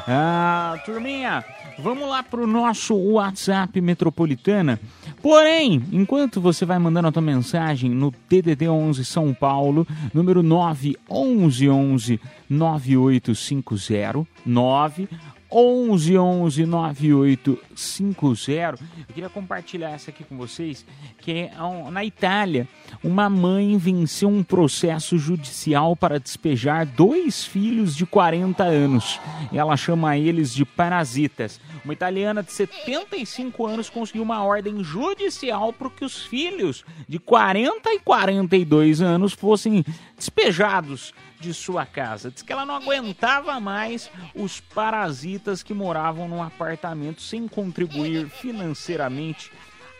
[0.07, 1.43] Ah, turminha,
[1.77, 4.79] vamos lá pro nosso WhatsApp Metropolitana.
[5.21, 12.17] Porém, enquanto você vai mandando a tua mensagem no DDD 11 São Paulo, número 911
[12.49, 15.09] 9850 9
[15.51, 18.83] 11 11 9850.
[18.97, 20.85] Eu queria compartilhar essa aqui com vocês,
[21.19, 21.51] que é
[21.91, 22.67] na Itália,
[23.03, 29.19] uma mãe venceu um processo judicial para despejar dois filhos de 40 anos.
[29.53, 31.61] Ela chama eles de parasitas.
[31.83, 37.93] Uma italiana de 75 anos conseguiu uma ordem judicial para que os filhos de 40
[37.93, 39.85] e 42 anos fossem
[40.17, 42.31] despejados de sua casa.
[42.31, 49.51] Diz que ela não aguentava mais os parasitas que moravam num apartamento sem contribuir financeiramente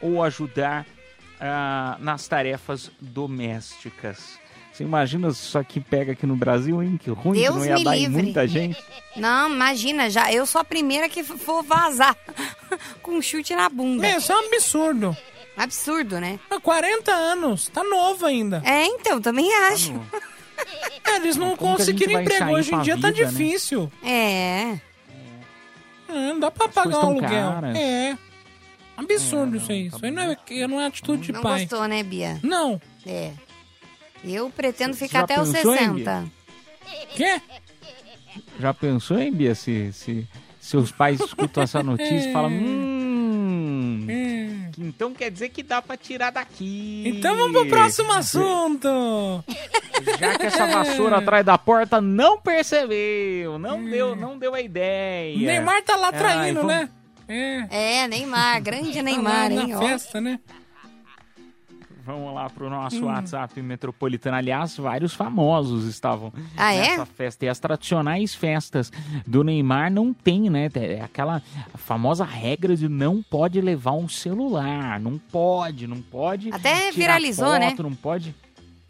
[0.02, 0.86] ou ajudar
[1.39, 4.39] ah, nas tarefas domésticas.
[4.71, 7.00] Você imagina isso aqui pega aqui no Brasil, hein?
[7.02, 8.23] Que ruim, que Deus não ia me dar em livre.
[8.23, 8.84] muita gente.
[9.15, 12.15] Não, imagina, já eu sou a primeira que for vazar
[13.02, 14.08] com um chute na bunda.
[14.08, 15.17] Meu, isso é um absurdo.
[15.58, 16.39] Absurdo, né?
[16.52, 18.62] Há 40 anos, tá novo ainda.
[18.63, 19.93] É, então, também acho.
[20.13, 20.19] É,
[21.15, 22.52] eles não Como conseguiram emprego.
[22.52, 23.30] Hoje em dia tá vida, né?
[23.32, 23.91] difícil.
[24.04, 24.78] É.
[26.10, 27.30] É, não dá pra As pagar um aluguel.
[27.52, 27.76] caras.
[27.78, 28.17] É.
[28.96, 29.88] Absurdo isso aí.
[29.88, 31.60] Isso aí não é, não é atitude de Não pai.
[31.62, 32.39] gostou, né, Bia?
[32.41, 32.82] Não.
[33.06, 33.32] É.
[34.24, 36.32] Eu pretendo Você ficar já até os pensou, hein, 60.
[37.15, 37.41] Quê?
[38.60, 40.28] Já pensou, hein, Bia, se, se
[40.60, 42.98] seus pais escutam essa notícia e falam, hum,
[44.10, 44.46] Hum.
[44.78, 47.04] Então quer dizer que dá pra tirar daqui.
[47.06, 49.44] Então vamos pro próximo assunto.
[50.20, 55.38] Já que essa vassoura atrás da porta não percebeu, não deu, não deu a ideia.
[55.38, 56.90] Neymar tá lá Ai, traindo, vamos- né?
[57.30, 58.04] É.
[58.04, 59.68] É, Neymar, grande Tá Neymar, lá hein?
[59.68, 59.80] na ó.
[59.82, 60.40] festa, né?
[62.08, 63.08] Vamos lá pro nosso Hum.
[63.08, 64.38] WhatsApp metropolitano.
[64.38, 66.91] Aliás, vários famosos estavam Ah, é?
[66.91, 67.43] nessa festa.
[67.46, 68.89] E as tradicionais festas
[69.28, 70.70] do Neymar não tem, né?
[70.74, 71.41] É aquela
[71.76, 75.00] famosa regra de não pode levar um celular.
[75.02, 76.50] Não pode, não pode.
[76.54, 77.76] Até viralizou, foto, né?
[77.78, 78.34] Não pode.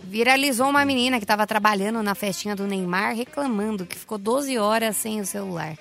[0.03, 4.95] Viralizou uma menina que tava trabalhando na festinha do Neymar reclamando que ficou 12 horas
[4.95, 5.75] sem o celular.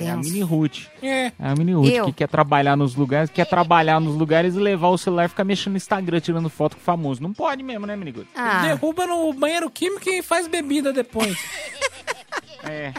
[0.00, 0.86] É a mini Ruth.
[1.02, 1.26] É.
[1.26, 2.06] É a mini Eu.
[2.06, 5.44] que quer trabalhar nos lugares, quer trabalhar nos lugares e levar o celular e ficar
[5.44, 7.22] mexendo no Instagram, tirando foto com o famoso.
[7.22, 8.26] Não pode mesmo, né, mini Ruth?
[8.34, 11.36] Ah, Derruba no banheiro químico e faz bebida depois.
[12.66, 12.94] É.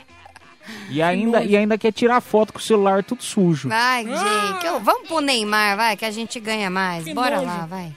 [0.90, 3.70] E ainda, e ainda quer tirar foto com o celular tudo sujo.
[3.70, 4.66] Vai, gente.
[4.66, 7.04] eu- vamos pro Neymar, vai, que a gente ganha mais.
[7.14, 7.92] Bora lá, vai.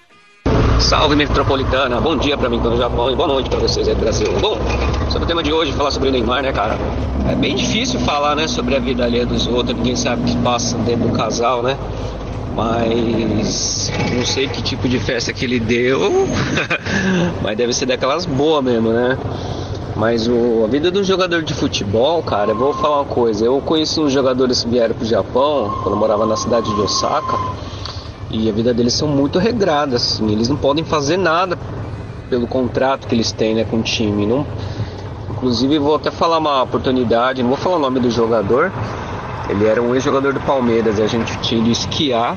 [0.81, 4.01] Salve metropolitana, bom dia pra mim no Japão e boa noite pra vocês aí do
[4.01, 4.29] Brasil.
[4.41, 4.57] Bom,
[5.11, 6.79] sobre o tema de hoje, falar sobre o Neymar, né, cara?
[7.29, 10.37] É bem difícil falar, né, sobre a vida alheia dos outros, ninguém sabe o que
[10.39, 11.77] passa dentro do casal, né?
[12.55, 16.29] Mas não sei que tipo de festa que ele deu,
[17.43, 19.19] mas deve ser daquelas boas mesmo, né?
[19.97, 23.45] Mas o, a vida do jogador de futebol, cara, eu vou falar uma coisa.
[23.45, 27.37] Eu conheci uns jogadores que vieram pro Japão, quando eu morava na cidade de Osaka,
[28.31, 31.59] e a vida deles são muito regradas, assim, eles não podem fazer nada
[32.29, 34.27] pelo contrato que eles têm né, com o time.
[34.27, 34.47] Não...
[35.31, 38.73] Inclusive, vou até falar uma oportunidade, não vou falar o nome do jogador,
[39.49, 42.37] ele era um ex-jogador do Palmeiras, e a gente tinha ido esquiar,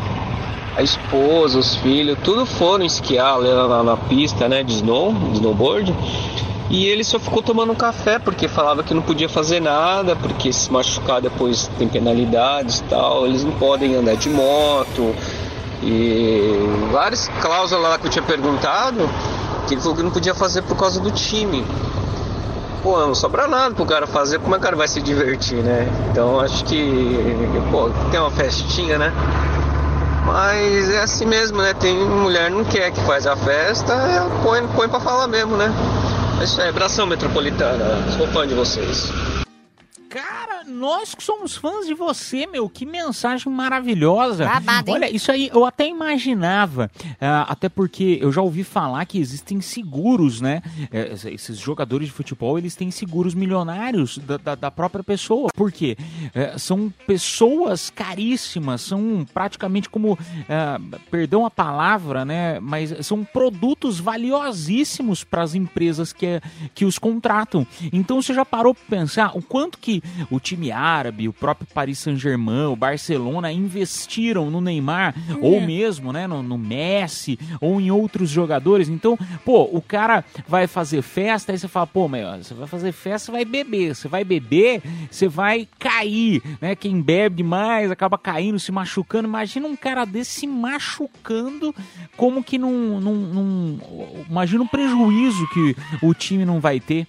[0.76, 5.34] a esposa, os filhos, tudo foram esquiar lá na, na pista né, de snow, de
[5.34, 5.94] snowboard.
[6.70, 10.72] E ele só ficou tomando café porque falava que não podia fazer nada, porque se
[10.72, 13.28] machucar depois tem penalidades e tal.
[13.28, 15.14] Eles não podem andar de moto.
[15.82, 19.10] E várias cláusulas lá que eu tinha perguntado,
[19.68, 21.66] que ele falou que não podia fazer por causa do time.
[22.84, 25.58] Pô, não sobra nada pro cara fazer, como é que o cara vai se divertir,
[25.58, 25.88] né?
[26.10, 27.16] Então acho que,
[27.70, 29.14] pô, tem uma festinha, né?
[30.26, 31.74] Mas é assim mesmo, né?
[31.74, 35.72] Tem mulher não quer que faz a festa, é, põe, põe pra falar mesmo, né?
[36.40, 37.86] É isso aí, abração metropolitana.
[38.18, 39.12] Sou fã de vocês.
[40.10, 44.46] Cara, nós que somos fãs de você, meu, que mensagem maravilhosa.
[44.46, 44.92] Babado?
[44.92, 49.60] Olha, isso aí eu até imaginava, ah, até porque eu já ouvi falar que existem
[49.62, 50.62] seguros, né?
[50.92, 55.50] Eh, esses jogadores de futebol, eles têm seguros milionários da, da- da própria pessoa.
[55.54, 55.98] Por quê?
[56.34, 60.18] Eh, são pessoas caríssimas, são praticamente como,
[60.50, 60.80] ah,
[61.10, 62.60] perdão a palavra, né?
[62.60, 66.42] Mas são produtos valiosíssimos para as empresas que,
[66.74, 67.66] que os contratam.
[67.92, 72.00] Então você já parou para pensar o quanto que o time árabe, o próprio Paris
[72.00, 78.30] Saint-Germain, o Barcelona investiram no Neymar, ou mesmo né, no, no Messi, ou em outros
[78.30, 78.90] jogadores.
[78.90, 82.92] Então, pô, o cara vai fazer festa, aí você fala, pô, mas você vai fazer
[82.92, 83.96] festa, você vai beber.
[83.96, 86.76] Você vai beber, você vai cair, né?
[86.76, 89.28] Quem bebe demais acaba caindo, se machucando.
[89.28, 91.74] Imagina um cara desse se machucando,
[92.18, 93.00] como que não.
[93.00, 93.80] não, não
[94.30, 97.08] imagina o prejuízo que o time não vai ter.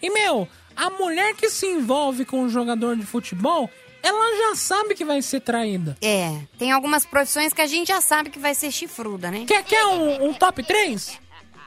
[0.00, 0.46] E, meu,
[0.78, 3.68] a mulher que se envolve com um jogador de futebol,
[4.02, 5.96] ela já sabe que vai ser traída.
[6.00, 9.44] É, tem algumas profissões que a gente já sabe que vai ser chifruda, né?
[9.46, 11.18] Quer, quer um, um top 3?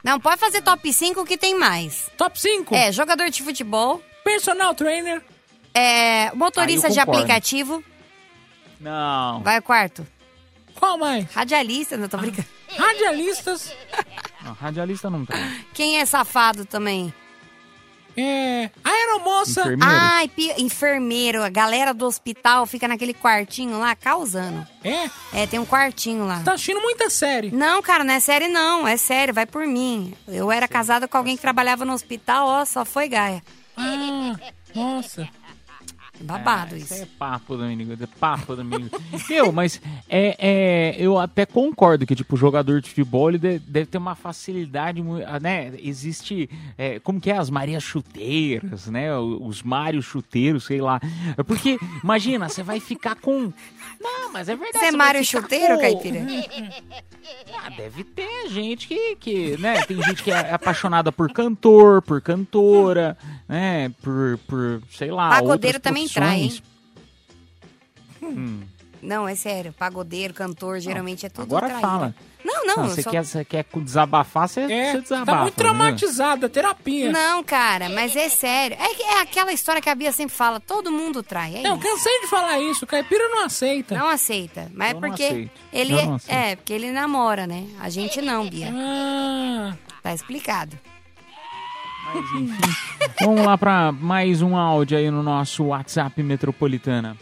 [0.03, 2.09] Não, pode fazer top 5 que tem mais.
[2.17, 2.73] Top 5?
[2.73, 5.21] É, jogador de futebol, Personal trainer.
[5.73, 7.83] é, motorista de aplicativo.
[8.79, 9.41] Não.
[9.43, 10.07] Vai o quarto.
[10.73, 11.25] Qual mais?
[11.33, 12.47] Radialista, não tô brincando.
[12.75, 13.75] Radialistas.
[14.43, 15.37] não radialista não tem.
[15.73, 17.13] Quem é safado também?
[18.17, 18.69] É.
[18.83, 19.61] Aeromoça.
[19.61, 19.83] Enfermeiro.
[19.93, 21.43] Ai, pi- enfermeiro.
[21.43, 24.65] A galera do hospital fica naquele quartinho lá causando.
[24.83, 25.09] É?
[25.33, 26.41] É, tem um quartinho lá.
[26.43, 27.51] Tá assistindo muita série.
[27.51, 28.87] Não, cara, não é sério não.
[28.87, 30.13] É sério, vai por mim.
[30.27, 33.41] Eu era casada com alguém que trabalhava no hospital, ó, só foi gaia.
[33.77, 34.35] Ah,
[34.75, 35.27] nossa.
[36.23, 36.93] Babado Ah, isso.
[36.93, 38.01] é papo, Domingos.
[38.01, 38.89] É papo, Domingos.
[39.29, 43.59] Meu, mas é, é, eu até concordo que, tipo, o jogador de futebol ele de-
[43.59, 45.73] deve ter uma facilidade, ah, né?
[45.79, 47.37] Existe, é, como que é?
[47.37, 49.15] As Marias Chuteiras, né?
[49.17, 50.99] Os Mários Chuteiros, sei lá.
[51.37, 53.51] É Porque, imagina, você vai ficar com...
[53.99, 54.79] Não, mas é verdade.
[54.79, 56.19] Você é Mário Chuteiro, com- Caipira?
[57.63, 59.81] Ah, deve ter gente que, que, né?
[59.85, 63.15] Tem gente que é apaixonada por cantor, por cantora,
[63.47, 63.89] né?
[64.01, 66.61] Por, por sei lá, Pagodeiro também trai, hein?
[68.21, 68.61] Hum.
[69.01, 69.73] Não, é sério.
[69.73, 71.81] Pagodeiro, cantor, geralmente é tudo Agora traíra.
[71.87, 72.15] fala.
[72.45, 72.75] Não, não.
[72.77, 75.31] Não, você, só- quer, você quer desabafar, você, É, você desabafa.
[75.31, 75.57] tá muito né?
[75.57, 77.11] traumatizada, terapia.
[77.11, 78.77] Não, cara, mas é sério.
[78.79, 81.57] É, é aquela história que a Bia sempre fala, todo mundo trai.
[81.57, 81.87] É Não, isso.
[81.87, 82.85] cansei de falar isso.
[82.85, 83.95] O caipira não aceita.
[83.97, 84.71] Não aceita.
[84.73, 86.29] Mas é porque ele aceito.
[86.29, 87.67] é, porque ele namora, né?
[87.79, 88.71] A gente não, Bia.
[88.73, 90.77] Ah, Tá explicado.
[93.21, 97.15] Vamos lá para mais um áudio aí no nosso WhatsApp Metropolitana.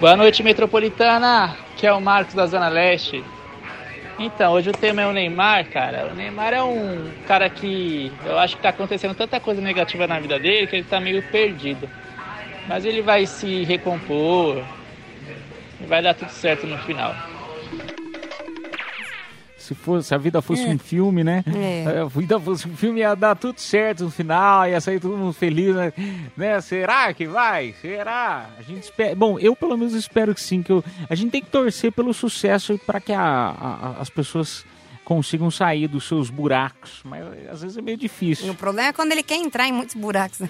[0.00, 1.56] Boa noite, Metropolitana.
[1.76, 3.22] Que é o Marcos da Zona Leste.
[4.18, 6.10] Então, hoje o tema é o Neymar, cara.
[6.10, 10.18] O Neymar é um cara que eu acho que tá acontecendo tanta coisa negativa na
[10.18, 11.88] vida dele que ele tá meio perdido.
[12.66, 14.62] Mas ele vai se recompor.
[15.80, 17.14] E vai dar tudo certo no final.
[19.66, 20.68] Se, fosse, se a vida fosse É.
[20.68, 21.42] um filme, né?
[21.54, 22.00] É.
[22.00, 25.32] A vida fosse um filme, ia dar tudo certo no final, ia sair todo mundo
[25.32, 25.92] feliz, né?
[26.36, 26.60] Né?
[26.60, 27.74] Será que vai?
[27.82, 28.50] Será?
[28.58, 29.14] A gente espera.
[29.16, 30.62] Bom, eu pelo menos espero que sim.
[30.62, 30.84] Que eu...
[31.10, 34.64] A gente tem que torcer pelo sucesso para que a- a- as pessoas
[35.04, 37.00] consigam sair dos seus buracos.
[37.04, 38.50] Mas às vezes é meio E difícil.
[38.52, 40.40] o problema é quando ele quer entrar em muitos buracos.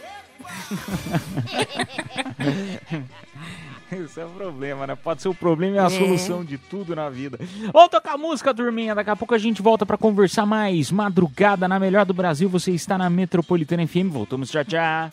[4.04, 4.96] Esse é o problema, né?
[4.96, 5.90] Pode ser o problema e a É.
[5.90, 7.38] solução de tudo na vida.
[7.72, 8.94] Vamos tocar música, turminha.
[8.94, 10.90] Daqui a pouco a gente volta pra conversar mais.
[10.90, 12.48] Madrugada na melhor do Brasil.
[12.48, 14.10] Você está na Metropolitana FM.
[14.10, 15.10] Voltamos já já.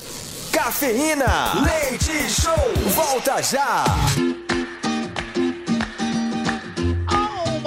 [0.52, 1.26] Cafeína,
[1.64, 2.54] leite show,
[2.96, 3.84] volta já.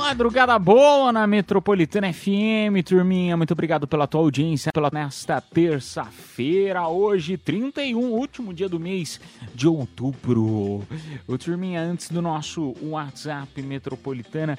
[0.07, 3.37] Madrugada boa na Metropolitana FM, turminha.
[3.37, 9.21] Muito obrigado pela tua audiência pela nesta terça-feira, hoje, 31, último dia do mês
[9.53, 10.87] de outubro.
[11.27, 14.57] Ô, turminha, antes do nosso WhatsApp Metropolitana,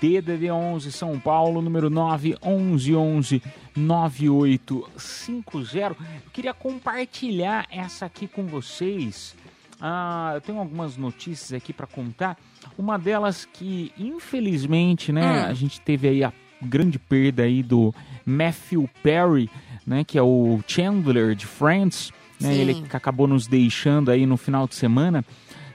[0.00, 3.40] DDD 11 São Paulo, número 911
[3.76, 5.80] 9850.
[5.80, 5.96] Eu
[6.32, 9.36] queria compartilhar essa aqui com vocês.
[9.80, 12.36] Ah, eu tenho algumas notícias aqui para contar.
[12.76, 15.46] Uma delas que, infelizmente, né, Hum.
[15.50, 17.94] a gente teve aí a grande perda aí do
[18.26, 19.48] Matthew Perry,
[19.86, 22.10] né, que é o Chandler de Friends,
[22.40, 22.60] né, Sim.
[22.60, 25.24] ele que acabou nos deixando aí no final de semana.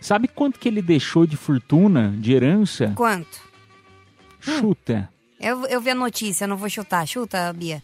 [0.02, 2.92] Sabe quanto que ele deixou de fortuna, de herança?
[2.96, 3.42] Quanto?
[4.40, 5.10] Chuta.
[5.40, 7.06] Eu, eu vi a notícia, não vou chutar.
[7.08, 7.82] Chuta, Bia.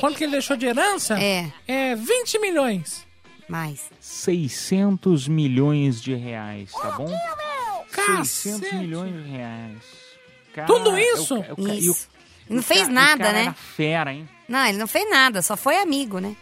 [0.00, 1.18] Quanto que ele deixou de herança?
[1.18, 1.50] É.
[1.66, 3.06] É 20 milhões.
[3.52, 3.90] Mais.
[4.00, 7.06] 600 milhões de reais, tá bom?
[7.08, 8.74] 600 Cacete.
[8.76, 9.76] milhões de reais.
[10.54, 11.38] Cara, Tudo isso?
[11.38, 12.08] ca- é o ca- e o- Isso.
[12.48, 13.42] Não fez nada, cara né?
[13.42, 14.26] era fera, hein?
[14.48, 16.34] Não, ele não fez nada, só foi amigo, né?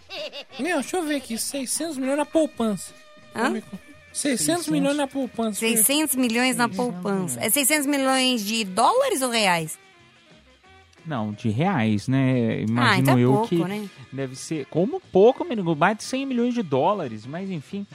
[0.60, 1.36] Meu, deixa eu ver aqui.
[1.36, 2.92] 600 milhões na poupança.
[3.34, 3.60] Hã?
[4.12, 5.58] 600 milhões na poupança.
[5.58, 7.40] 600 milhões na poupança.
[7.40, 9.78] É 600 milhões de dólares ou reais?
[11.06, 12.62] Não, de reais, né?
[12.62, 13.88] Imagino Ah, é eu pouco, que né?
[14.12, 17.86] deve ser como pouco, menino, mais de 100 milhões de dólares, mas enfim.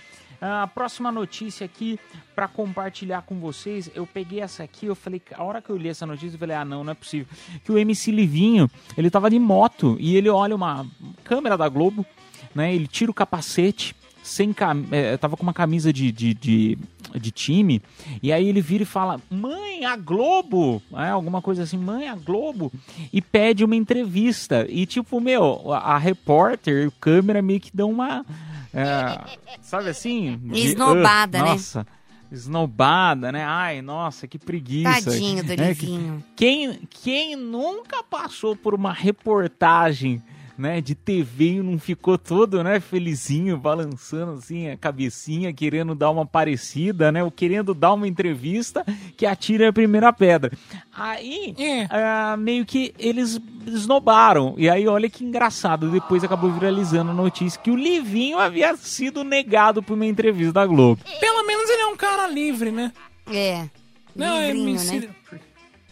[0.41, 1.97] A próxima notícia aqui
[2.35, 5.87] para compartilhar com vocês, eu peguei essa aqui, eu falei, a hora que eu li
[5.87, 7.25] essa notícia, eu falei, ah, não, não é possível.
[7.63, 10.85] Que o MC Livinho, ele tava de moto e ele olha uma
[11.23, 12.05] câmera da Globo,
[12.53, 12.75] né?
[12.75, 14.83] Ele tira o capacete, sem cam...
[14.91, 16.77] é, tava com uma camisa de, de, de,
[17.19, 17.81] de time,
[18.21, 22.15] e aí ele vira e fala, mãe, a Globo, é, alguma coisa assim, mãe, a
[22.15, 22.71] Globo,
[23.11, 24.65] e pede uma entrevista.
[24.69, 28.25] E tipo, meu, a, a repórter e o câmera meio que dão uma.
[28.73, 30.37] é, sabe assim?
[30.43, 31.49] de- Esnobada, ah, né?
[31.51, 31.87] Nossa.
[32.31, 33.43] Esnobada, né?
[33.45, 35.11] Ai, nossa, que preguiça.
[35.11, 35.67] Tadinho do né?
[35.67, 36.23] Livinho.
[36.35, 40.21] Quem, quem nunca passou por uma reportagem
[40.57, 46.11] né, de TV e não ficou todo, né, felizinho, balançando assim a cabecinha, querendo dar
[46.11, 48.85] uma parecida, né, ou querendo dar uma entrevista
[49.17, 50.51] que atira a primeira pedra.
[50.93, 51.55] Aí,
[51.89, 54.55] ah, meio que eles esnobaram.
[54.57, 59.23] E aí, olha que engraçado, depois acabou viralizando a notícia que o Livinho havia sido
[59.23, 61.01] negado por uma entrevista da Globo.
[61.19, 62.91] Pelo menos ele é um cara livre, né?
[63.27, 63.67] É.
[64.15, 65.07] Não, é Livrinho, mentira.
[65.31, 65.39] né?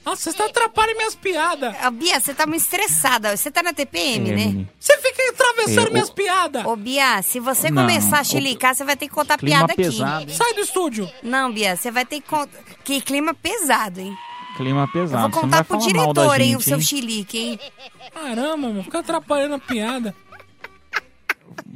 [0.05, 1.73] Nossa, você tá atrapalhando minhas piadas.
[1.85, 3.35] Ô, Bia, você tá muito estressada.
[3.37, 4.65] Você tá na TPM, É, né?
[4.79, 6.65] Você fica atravessando É, minhas o- piadas.
[6.65, 9.59] Ô, Bia, se você Não, começar a o- chilicar, você vai ter que contar clima
[9.59, 10.31] piada pesado, aqui.
[10.31, 10.37] hein?
[10.37, 11.09] Sai do estúdio.
[11.23, 12.59] Não, Bia, você vai ter que contar.
[12.83, 14.13] Que clima pesado, hein?
[14.57, 15.21] Clima Eu pesado.
[15.21, 16.83] vou você não contar vai pro falar mal da diretor, hein, o seu hein?
[16.83, 17.59] chilique, hein?
[18.13, 20.13] Caramba, meu, fica atrapalhando a piada.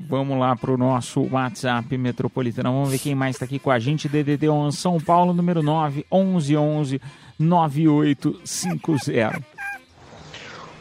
[0.09, 2.71] Vamos lá pro nosso WhatsApp metropolitano.
[2.71, 4.07] Vamos ver quem mais tá aqui com a gente.
[4.07, 7.01] DDD 11 São Paulo, número 9 1111
[7.39, 9.43] 9850.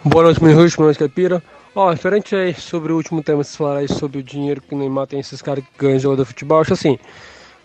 [0.05, 1.43] Boa noite, meu Russo, boa noite, Capira.
[1.75, 4.79] Ó, referente aí sobre o último tema, vocês falaram aí sobre o dinheiro que o
[4.79, 6.99] Neymar tem, esses caras que ganham jogador de futebol, acho assim,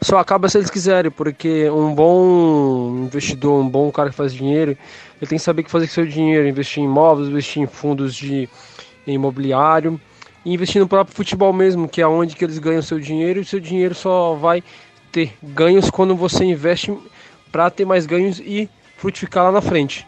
[0.02, 4.72] só acaba se eles quiserem, porque um bom investidor, um bom cara que faz dinheiro,
[4.72, 7.68] ele tem que saber o que fazer com seu dinheiro, investir em imóveis, investir em
[7.68, 8.50] fundos de
[9.08, 10.00] imobiliário,
[10.44, 13.44] e investir no próprio futebol mesmo, que é onde que eles ganham seu dinheiro, e
[13.44, 14.62] o seu dinheiro só vai
[15.12, 16.98] ter ganhos quando você investe
[17.52, 18.70] para ter mais ganhos e
[19.02, 20.08] frutificar lá na frente.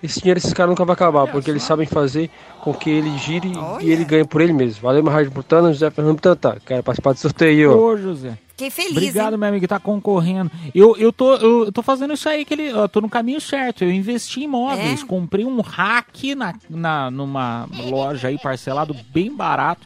[0.00, 3.50] Esse dinheiro esses caras nunca vai acabar, porque eles sabem fazer com que ele gire
[3.80, 4.80] e ele ganhe por ele mesmo.
[4.80, 6.56] Valeu, meu Rádio Portano, José Fernando Tantá.
[6.64, 7.76] Quero participar do sorteio.
[7.76, 8.38] Ô, José.
[8.50, 9.38] Fiquei feliz, Obrigado, hein?
[9.38, 10.50] meu amigo, que tá concorrendo.
[10.72, 13.82] Eu, eu, tô, eu, tô fazendo isso aí, que ele, eu tô no caminho certo.
[13.82, 15.04] Eu investi em imóveis, É?
[15.04, 19.84] comprei um rack na, na, numa loja aí, parcelado bem barato.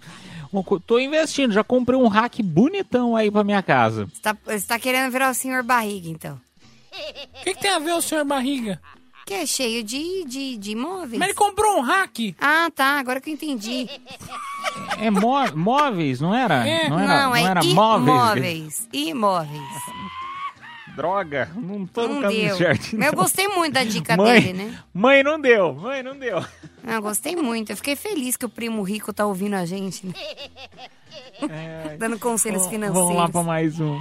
[0.87, 4.07] Tô investindo, já comprei um rack bonitão aí pra minha casa.
[4.13, 6.39] Você tá, você tá querendo virar o senhor barriga, então.
[6.93, 8.81] O que, que tem a ver o senhor barriga?
[9.25, 11.19] Que é cheio de, de, de imóveis.
[11.19, 12.35] Mas ele comprou um hack.
[12.41, 13.89] Ah, tá, agora que eu entendi.
[14.99, 16.67] É mó- móveis, não era?
[16.67, 16.89] É.
[16.89, 18.09] Não era, Não, é era móveis.
[18.13, 18.89] imóveis.
[18.93, 19.83] Imóveis.
[20.97, 22.57] Droga, não tô no Não caminho deu.
[22.59, 22.83] certo.
[22.97, 23.23] Mas eu não.
[23.23, 24.79] gostei muito da dica mãe, dele, né?
[24.93, 25.73] Mãe, não deu.
[25.73, 26.45] Mãe, não deu.
[26.85, 27.71] Não, eu gostei muito.
[27.71, 30.13] Eu fiquei feliz que o primo rico tá ouvindo a gente, né?
[31.99, 32.95] Dando conselhos financeiros.
[33.09, 33.99] Vamos lá pra mais um.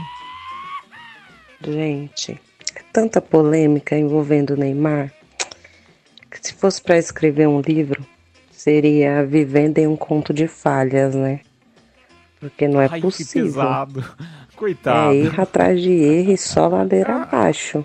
[1.63, 2.41] Gente,
[2.79, 5.11] é tanta polêmica envolvendo o Neymar
[6.31, 8.05] que se fosse para escrever um livro,
[8.51, 11.41] seria Vivendo em um Conto de Falhas, né?
[12.39, 13.43] Porque não é Ai, que possível.
[13.43, 14.03] pesado.
[14.55, 15.13] Coitado.
[15.13, 17.83] É erro atrás de erro e só ladeira abaixo.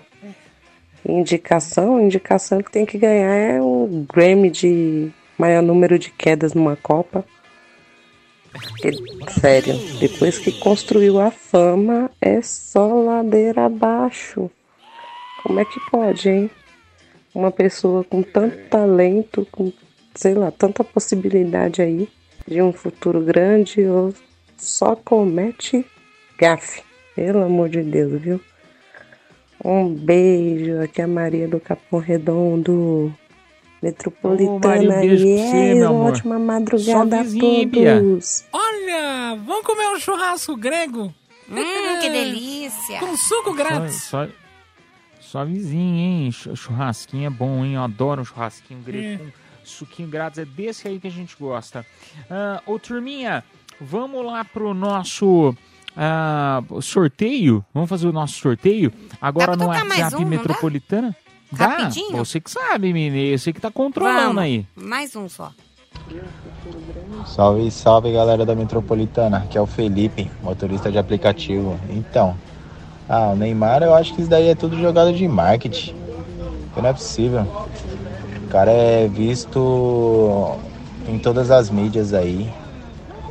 [1.05, 6.75] Indicação, indicação que tem que ganhar é o Grammy de maior número de quedas numa
[6.75, 7.25] Copa.
[8.83, 8.97] Ele-
[9.39, 14.49] sério, depois que construiu a fama, é só ladeira abaixo.
[15.47, 16.51] Como é que pode, hein?
[17.33, 19.71] Uma pessoa com tanto talento, com,
[20.13, 22.09] sei lá, tanta possibilidade aí
[22.45, 24.13] de um futuro grande, ou
[24.57, 25.85] só comete
[26.37, 26.83] gafe.
[27.15, 28.41] Pelo amor de Deus, viu?
[29.63, 33.15] Um beijo, aqui é a Maria do Capão Redondo,
[33.81, 34.51] metropolitana.
[34.51, 36.11] Ô, um beijo pra e você, é, meu amor.
[36.11, 38.43] ótima madrugada a todos.
[38.51, 41.13] Olha, vamos comer um churrasco grego?
[41.49, 42.99] Hum, que delícia.
[42.99, 44.03] Com suco grátis.
[44.03, 44.46] só, só
[45.43, 46.31] vizinho, hein?
[46.31, 47.73] Chu- Churrasquinho é bom, hein?
[47.75, 49.31] Eu adoro um churrasquinho grego com
[49.63, 50.39] suquinho grátis.
[50.39, 51.85] É desse aí que a gente gosta.
[52.29, 53.43] Ah, ô, turminha,
[53.79, 55.55] vamos lá pro nosso
[55.95, 57.63] ah, sorteio.
[57.73, 60.27] Vamos fazer o nosso sorteio agora no WhatsApp um?
[60.27, 61.15] Metropolitana.
[61.51, 61.67] Dá?
[61.67, 62.17] Rapidinho?
[62.17, 63.37] Você que sabe, menino.
[63.37, 64.65] Você que tá controlando Vamos, aí.
[64.75, 65.51] mais um só.
[67.25, 71.79] Salve, salve galera da Metropolitana, aqui é o Felipe, motorista de aplicativo.
[71.89, 72.37] Então,
[73.07, 75.95] ah, o Neymar eu acho que isso daí é tudo jogado de marketing.
[76.75, 77.41] Não é possível.
[78.43, 80.55] O cara é visto
[81.07, 82.51] em todas as mídias aí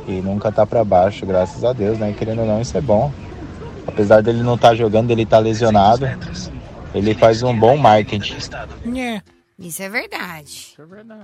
[0.07, 2.13] e nunca tá pra baixo, graças a Deus, né?
[2.17, 3.11] Querendo ou não, isso é bom.
[3.85, 6.05] Apesar dele não estar jogando, ele tá lesionado.
[6.93, 8.37] Ele faz um bom marketing.
[8.97, 9.21] É.
[9.59, 10.75] Isso é verdade.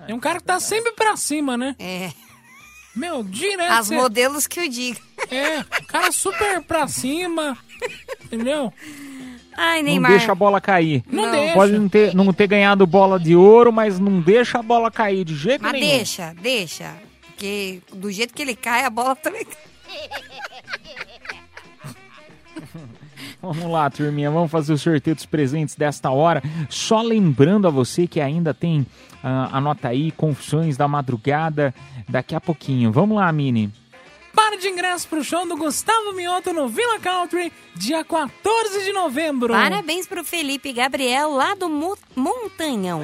[0.07, 1.75] É um cara que tá sempre pra cima, né?
[1.77, 2.09] É.
[2.95, 3.71] Meu, direto.
[3.73, 4.99] As cê- modelos que eu digo.
[5.31, 7.57] É, cara super pra cima.
[8.25, 8.71] Entendeu?
[9.55, 10.11] Ai, Não Neymar.
[10.11, 11.03] deixa a bola cair.
[11.11, 11.53] Não deixa.
[11.53, 15.23] Pode não ter, não ter ganhado bola de ouro, mas não deixa a bola cair
[15.25, 15.87] de jeito Mas nenhum.
[15.97, 16.95] deixa, deixa.
[17.27, 19.57] Porque do jeito que ele cai, a bola também cai.
[23.41, 26.41] Vamos lá, turminha, vamos fazer o sorteio dos presentes desta hora.
[26.69, 28.85] Só lembrando a você que ainda tem,
[29.23, 31.73] ah, anota aí, Confissões da Madrugada
[32.09, 32.91] daqui a pouquinho.
[32.91, 33.71] Vamos lá, Mini.
[34.35, 39.53] Para de ingresso pro show do Gustavo Mioto no Villa Country, dia 14 de novembro.
[39.53, 43.01] Parabéns pro Felipe Gabriel lá do Mu- Montanhão.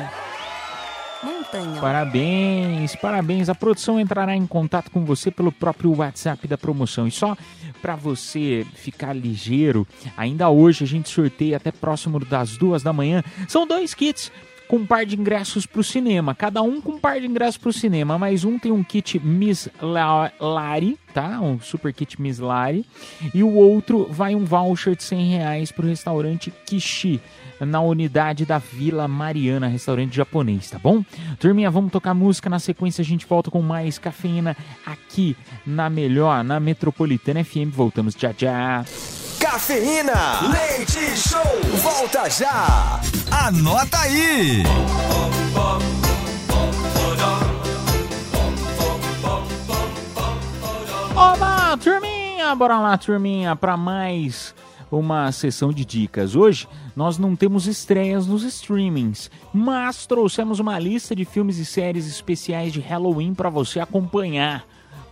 [1.21, 1.81] Montanhão.
[1.81, 3.49] Parabéns, parabéns.
[3.49, 7.07] A produção entrará em contato com você pelo próprio WhatsApp da promoção.
[7.07, 7.35] E só
[7.81, 13.21] para você ficar ligeiro, ainda hoje a gente sorteia até próximo das duas da manhã.
[13.49, 14.31] São dois kits
[14.69, 16.33] com um par de ingressos para o cinema.
[16.35, 18.17] Cada um com um par de ingressos para o cinema.
[18.19, 21.41] Mas um tem um kit Miss La- Lari, tá?
[21.41, 22.85] Um super kit Miss Lari.
[23.33, 27.19] E o outro vai um voucher de 100 reais para o restaurante Kishi
[27.59, 31.03] na unidade da Vila Mariana, restaurante japonês, tá bom?
[31.39, 32.49] Turminha, vamos tocar música.
[32.49, 34.55] Na sequência, a gente volta com mais cafeína
[34.85, 37.69] aqui na melhor, na Metropolitana FM.
[37.73, 38.85] Voltamos já já.
[39.51, 41.41] Cafeína, leite show,
[41.81, 43.01] volta já.
[43.31, 44.61] Anota aí!
[51.15, 52.53] Olá, turminha!
[52.53, 54.53] Bora lá, turminha, para mais
[54.91, 56.35] uma sessão de dicas.
[56.35, 62.05] Hoje nós não temos estreias nos streamings, mas trouxemos uma lista de filmes e séries
[62.05, 64.63] especiais de Halloween para você acompanhar.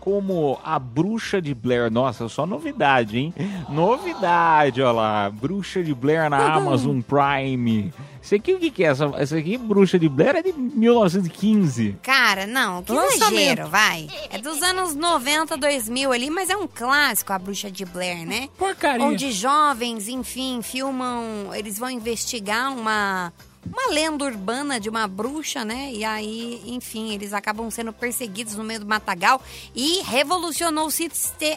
[0.07, 1.91] Como A Bruxa de Blair.
[1.91, 3.33] Nossa, só novidade, hein?
[3.67, 5.29] Novidade, olha lá.
[5.29, 7.93] Bruxa de Blair na Amazon Prime.
[8.21, 8.87] Isso aqui o que, que é?
[8.87, 11.97] Essa, essa aqui, Bruxa de Blair, é de 1915.
[12.01, 13.33] Cara, não, que Lançamento.
[13.33, 14.07] exagero, vai.
[14.29, 18.47] É dos anos 90, 2000 ali, mas é um clássico, A Bruxa de Blair, né?
[18.57, 19.05] Porcaria.
[19.05, 23.33] Onde jovens, enfim, filmam, eles vão investigar uma
[23.71, 25.91] uma lenda urbana de uma bruxa, né?
[25.91, 29.41] E aí, enfim, eles acabam sendo perseguidos no meio do matagal
[29.75, 30.91] e revolucionou o,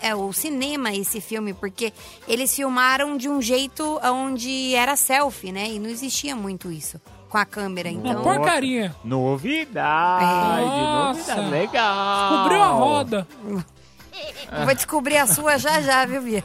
[0.03, 1.93] é, o cinema esse filme, porque
[2.27, 5.69] eles filmaram de um jeito onde era selfie, né?
[5.71, 8.23] E não existia muito isso com a câmera, então.
[8.23, 8.95] Uma porcaria.
[9.05, 11.37] Novidade, Nossa.
[11.37, 12.43] novidade, legal.
[12.43, 13.29] Cobriu a roda.
[13.45, 13.63] Eu
[14.67, 16.45] Vou descobrir a sua já já, viu, Bia?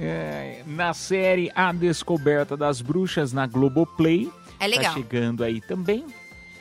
[0.00, 4.32] É, na série A Descoberta das Bruxas na Globoplay.
[4.58, 4.94] É legal.
[4.94, 6.06] Tá chegando aí também.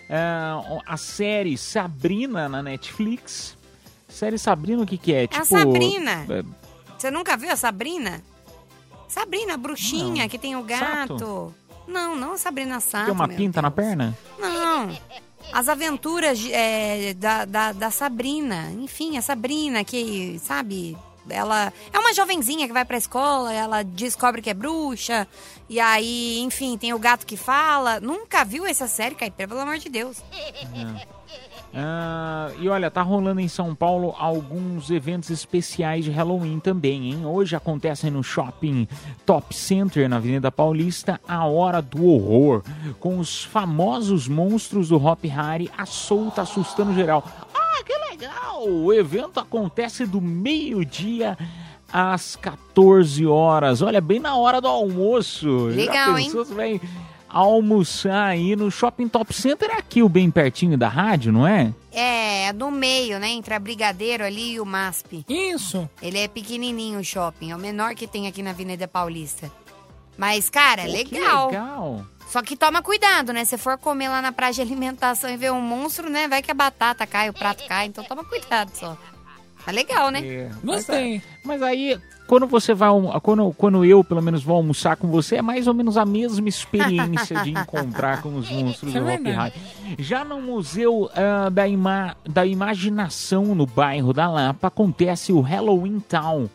[0.09, 3.57] Ah, a série Sabrina na Netflix.
[4.07, 5.21] Série Sabrina, o que que é?
[5.21, 6.25] É a tipo, Sabrina.
[6.29, 6.43] é,
[6.97, 8.21] Você nunca viu a Sabrina?
[9.07, 10.29] Sabrina, a bruxinha Não.
[10.29, 11.17] que tem o gato.
[11.19, 11.55] Sato?
[11.87, 13.05] Não, não a Sabrina Sato.
[13.05, 14.17] tem uma pinta na perna?
[14.39, 14.97] Não.
[15.53, 18.71] As aventuras é, da, da, da Sabrina.
[18.71, 20.97] Enfim, a Sabrina que, sabe,
[21.29, 25.27] ela é uma jovenzinha que vai pra escola, ela descobre que é bruxa,
[25.69, 27.99] e aí, enfim, tem o gato que fala.
[27.99, 30.23] Nunca viu essa série, Caipira, pelo amor de Deus.
[31.71, 37.25] Ah, e olha, tá rolando em São Paulo alguns eventos especiais de Halloween também, hein?
[37.25, 38.87] Hoje acontecem no Shopping
[39.23, 42.63] Top Center, na Avenida Paulista, a Hora do Horror,
[42.99, 47.23] com os famosos monstros do Hop Harry à solta, assustando geral.
[48.59, 48.67] Legal!
[48.67, 51.37] O evento acontece do meio-dia
[51.91, 53.81] às 14 horas.
[53.81, 55.67] Olha, bem na hora do almoço.
[55.67, 56.81] Legal, Já pensou, Você vai
[57.27, 61.73] almoçar aí no Shopping Top Center, é aqui o bem pertinho da rádio, não é?
[61.91, 63.29] É, no meio, né?
[63.29, 65.23] Entre a Brigadeiro ali e o MASP.
[65.29, 65.87] Isso.
[66.01, 69.51] Ele é pequenininho o shopping, é o menor que tem aqui na Avenida Paulista.
[70.17, 72.03] Mas, cara, é Pô, que legal.
[72.29, 73.43] Só que toma cuidado, né?
[73.43, 76.27] Se for comer lá na praia de alimentação e ver um monstro, né?
[76.27, 77.87] Vai que a batata cai, o prato cai.
[77.87, 78.95] Então toma cuidado só.
[79.65, 80.25] Tá legal, né?
[80.25, 80.87] É, mas,
[81.43, 82.89] mas aí, quando você vai.
[83.21, 86.47] Quando, quando eu, pelo menos, vou almoçar com você, é mais ou menos a mesma
[86.47, 89.37] experiência de encontrar com os monstros é do verdade.
[89.37, 89.53] Hari.
[89.97, 95.99] Já no Museu ah, da, Ima- da Imaginação, no bairro da Lapa, acontece o Halloween
[95.99, 96.47] Town.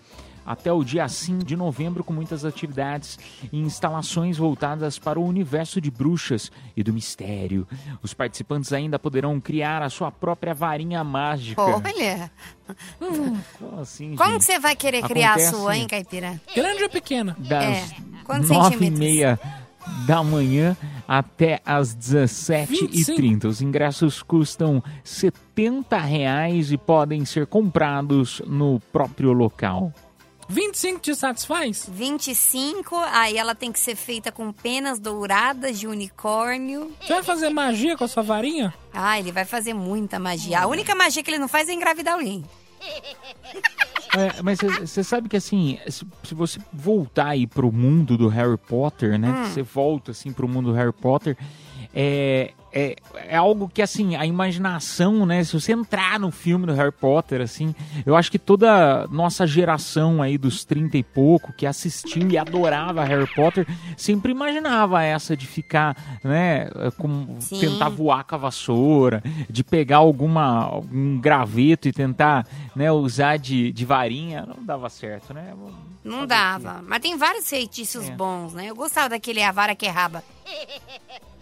[0.45, 3.19] Até o dia 5 de novembro, com muitas atividades
[3.53, 7.67] e instalações voltadas para o universo de bruxas e do mistério.
[8.03, 11.63] Os participantes ainda poderão criar a sua própria varinha mágica.
[11.63, 12.31] Olha.
[12.99, 16.41] Como assim, Como você vai querer criar a Acontece sua, hein, Caipira?
[16.55, 17.37] Grande ou pequena?
[17.39, 18.15] Das É.
[18.25, 19.39] Quantos nove e meia
[20.07, 20.77] da manhã
[21.07, 23.45] até as 17h30.
[23.45, 29.93] Os ingressos custam 70 reais e podem ser comprados no próprio local.
[30.49, 31.89] 25 te satisfaz?
[31.91, 36.93] 25, aí ela tem que ser feita com penas douradas de unicórnio.
[37.01, 38.75] Você vai fazer magia com a sua varinha?
[38.93, 40.61] Ah, ele vai fazer muita magia.
[40.61, 42.45] A única magia que ele não faz é engravidar alguém.
[44.17, 48.57] É, mas você sabe que assim, se, se você voltar aí pro mundo do Harry
[48.57, 49.29] Potter, né?
[49.29, 49.45] Hum.
[49.47, 51.37] Você volta assim pro mundo do Harry Potter,
[51.93, 52.97] é, é,
[53.29, 55.45] é algo que assim, a imaginação, né?
[55.45, 57.73] Se você entrar no filme do Harry Potter, assim,
[58.05, 63.05] eu acho que toda nossa geração aí dos 30 e pouco que assistiu e adorava
[63.05, 63.65] Harry Potter,
[63.97, 66.69] sempre imaginava essa de ficar, né,
[66.99, 67.61] com, Sim.
[67.61, 72.45] tentar voar com a vassoura, de pegar alguma algum graveto e tentar,
[72.75, 75.55] né, usar de, de varinha, não dava certo, né?
[76.03, 76.83] Não dava.
[76.87, 78.11] Mas tem vários feitiços É.
[78.11, 78.67] bons, né?
[78.67, 80.25] Eu gostava daquele A Vara que é Raba.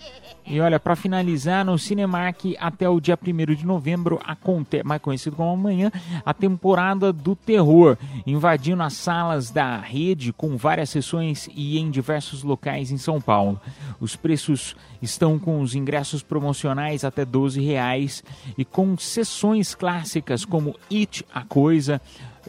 [0.44, 5.36] E olha, para finalizar, no Cinemark até o dia 1 de novembro, acontece, mais conhecido
[5.36, 5.90] como amanhã,
[6.26, 7.96] a temporada do terror,
[8.26, 13.60] invadindo as salas da rede com várias sessões e em diversos locais em São Paulo.
[14.00, 18.24] Os preços estão com os ingressos promocionais até 12 reais
[18.58, 22.00] e com sessões clássicas como It, a Coisa,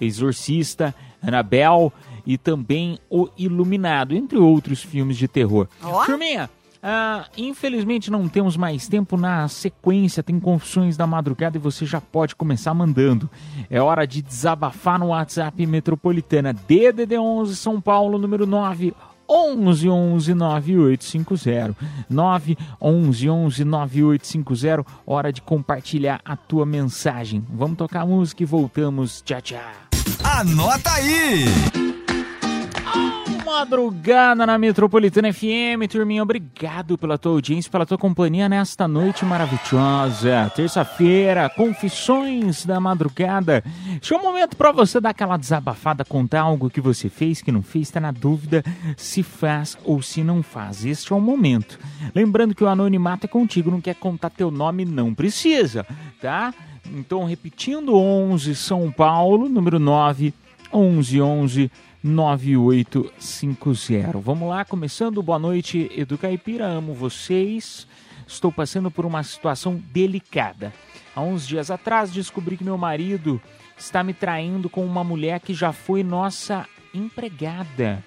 [0.01, 1.91] Exorcista, Annabelle
[2.26, 5.68] e também O Iluminado, entre outros filmes de terror.
[5.82, 6.06] Ó.
[6.06, 6.49] Turminha,
[6.86, 12.02] ah, infelizmente não temos mais tempo na sequência, tem confissões da madrugada e você já
[12.02, 13.30] pode começar mandando.
[13.70, 18.94] É hora de desabafar no WhatsApp Metropolitana DDD 11 São Paulo, número 9
[19.30, 21.76] 11 11 9850
[22.10, 27.42] 9 11 11 9850 Hora de compartilhar a tua mensagem.
[27.50, 29.22] Vamos tocar a música e voltamos.
[29.22, 29.60] Tchau, tchau.
[30.22, 31.46] Anota aí!
[33.46, 40.50] Madrugada na Metropolitana FM, turminha, obrigado pela tua audiência, pela tua companhia nesta noite maravilhosa.
[40.56, 43.62] Terça-feira, confissões da madrugada.
[44.02, 47.62] Chegou o momento pra você dar aquela desabafada, contar algo que você fez, que não
[47.62, 48.64] fez, tá na dúvida
[48.96, 50.86] se faz ou se não faz.
[50.86, 51.78] Este é o momento.
[52.16, 55.86] Lembrando que o anonimato é contigo, não quer contar teu nome, não precisa,
[56.22, 56.54] tá?
[56.86, 60.34] Então, repetindo, 11 São Paulo, número 9
[60.74, 61.72] 11 11
[62.04, 64.20] 9850.
[64.20, 65.24] Vamos lá, começando.
[65.24, 66.66] Boa noite, Edu Caipira.
[66.66, 67.88] Amo vocês.
[68.28, 70.74] Estou passando por uma situação delicada.
[71.16, 73.41] Há uns dias atrás descobri que meu marido
[73.78, 78.04] está me traindo com uma mulher que já foi nossa empregada.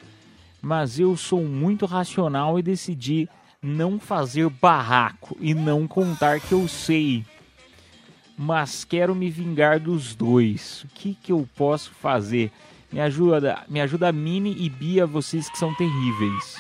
[0.61, 3.27] Mas eu sou muito racional e decidi
[3.63, 7.25] não fazer barraco e não contar que eu sei.
[8.37, 10.85] Mas quero me vingar dos dois.
[10.85, 12.53] O que, que eu posso fazer?
[12.97, 16.57] Me ajuda, me ajuda Mini e Bia, vocês que são terríveis.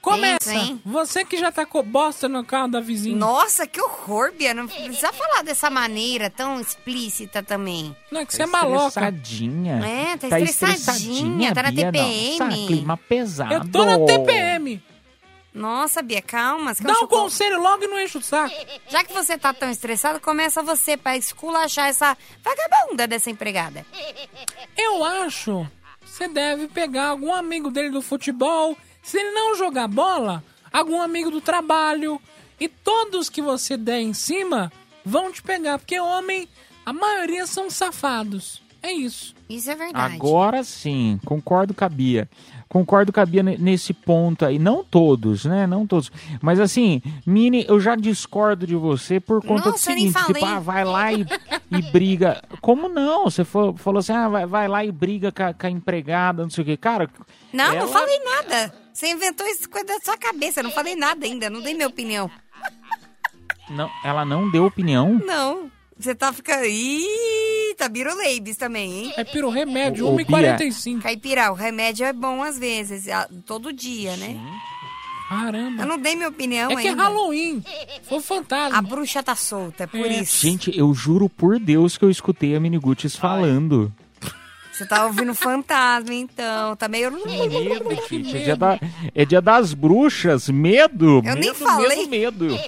[0.00, 0.78] Começa!
[0.84, 3.16] Você que já tá com bosta no carro da vizinha.
[3.16, 4.54] Nossa, que horror, Bia.
[4.54, 7.96] Não precisa falar dessa maneira tão explícita também.
[8.12, 8.86] Não, é que você é maloca.
[8.86, 9.84] Estressadinha.
[9.84, 12.38] É, tá estressadinha, tá na Bia, TPM.
[12.38, 13.54] Nossa, clima pesado.
[13.54, 14.80] Eu tô na TPM.
[15.54, 16.74] Nossa, Bia, calma.
[16.74, 17.22] você Dá um machucou.
[17.24, 18.54] conselho logo e não enche o saco.
[18.88, 23.84] Já que você tá tão estressado, começa você pra esculachar essa vagabunda dessa empregada.
[24.76, 25.66] Eu acho
[26.00, 28.76] que você deve pegar algum amigo dele do futebol.
[29.02, 30.42] Se ele não jogar bola,
[30.72, 32.20] algum amigo do trabalho.
[32.58, 34.72] E todos que você der em cima,
[35.04, 35.78] vão te pegar.
[35.78, 36.48] Porque homem,
[36.86, 38.62] a maioria são safados.
[38.82, 39.34] É isso.
[39.48, 40.14] Isso é verdade.
[40.16, 42.28] Agora sim, concordo com a Bia.
[42.72, 44.58] Concordo com a Bia ne- nesse ponto aí.
[44.58, 45.66] Não todos, né?
[45.66, 46.10] Não todos.
[46.40, 50.58] Mas assim, Mini, eu já discordo de você por conta do Nossa, seguinte: tipo, ah,
[50.58, 51.26] vai lá e,
[51.70, 52.42] e briga.
[52.62, 53.24] Como não?
[53.24, 56.42] Você fa- falou assim, ah, vai, vai lá e briga com a, com a empregada,
[56.44, 56.76] não sei o quê.
[56.78, 57.10] Cara,
[57.52, 58.74] Não, ela- não falei nada.
[58.90, 60.60] Você inventou isso coisa da sua cabeça.
[60.60, 61.50] Eu não falei nada ainda.
[61.50, 62.30] Não dei minha opinião.
[63.70, 65.20] não, ela não deu opinião.
[65.24, 65.70] Não.
[65.98, 66.64] Você tá ficando.
[66.64, 67.04] Ih,
[67.82, 69.12] tá biruleibes também, hein?
[69.16, 71.02] É piro remédio, Ô, ô, 1,45.
[71.02, 73.06] Caipira, o remédio é bom às vezes,
[73.46, 74.40] todo dia, né?
[75.28, 75.82] Caramba.
[75.82, 77.02] Eu não dei minha opinião É que é ainda.
[77.04, 77.64] Halloween.
[78.02, 78.76] Foi fantasma.
[78.78, 80.20] A bruxa tá solta, é por É.
[80.20, 80.46] isso.
[80.46, 83.90] Gente, eu juro por Deus que eu escutei a Miniguts falando.
[84.70, 86.74] Você tá ouvindo fantasma, então.
[86.76, 87.10] Tá meio.
[87.12, 88.36] Medo, gente.
[88.36, 88.80] É dia, da-
[89.14, 90.48] é dia das bruxas.
[90.48, 91.16] Medo.
[91.18, 92.06] Eu medo, nem falei.
[92.06, 92.58] medo, medo.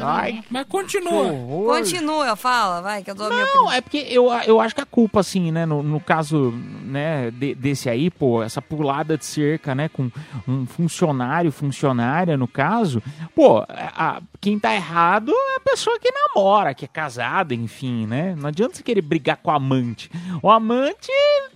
[0.00, 1.32] Ai, Mas que continua.
[1.76, 4.80] Continua, fala, vai, que eu dou a minha Não, é porque eu, eu acho que
[4.80, 6.52] a culpa, assim, né, no, no caso,
[6.84, 10.10] né, de- desse aí, pô, essa pulada de cerca, né, com
[10.46, 13.02] um funcionário, funcionária, no caso,
[13.34, 18.06] pô, a, a- quem tá errado é a pessoa que namora, que é casada, enfim,
[18.06, 20.10] né, não adianta você querer brigar com o amante.
[20.42, 21.10] O amante,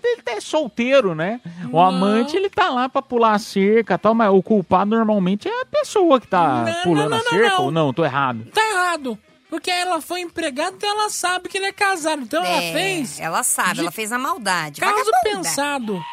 [0.05, 1.41] ele é solteiro, né,
[1.72, 1.81] o Não.
[1.81, 5.62] amante, ele tá lá pra pular a cerca e tal, mas o culpado normalmente é
[5.62, 7.64] a pessoa que tá Não, pulando não, a não, cerca, não.
[7.66, 8.16] ou não, tô errado.
[8.53, 9.19] Tá errado.
[9.49, 12.23] Porque ela foi empregada, então ela sabe que ele é casado.
[12.23, 13.21] Então ela É, fez.
[13.21, 14.81] Ela sabe, de ela fez a maldade.
[14.81, 15.21] Caso Vagabunda.
[15.23, 16.05] pensado.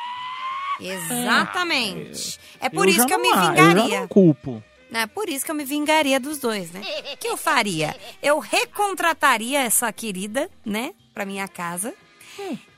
[0.80, 2.40] Exatamente.
[2.60, 4.00] É por Eu isso que eu me não- Eu já vingaria.
[4.02, 4.64] não culpo.
[4.94, 6.82] É por isso que eu me vingaria dos dois, né?
[7.14, 7.96] O que eu faria?
[8.22, 10.94] Eu recontrataria essa querida, né?
[11.14, 11.94] Pra minha casa.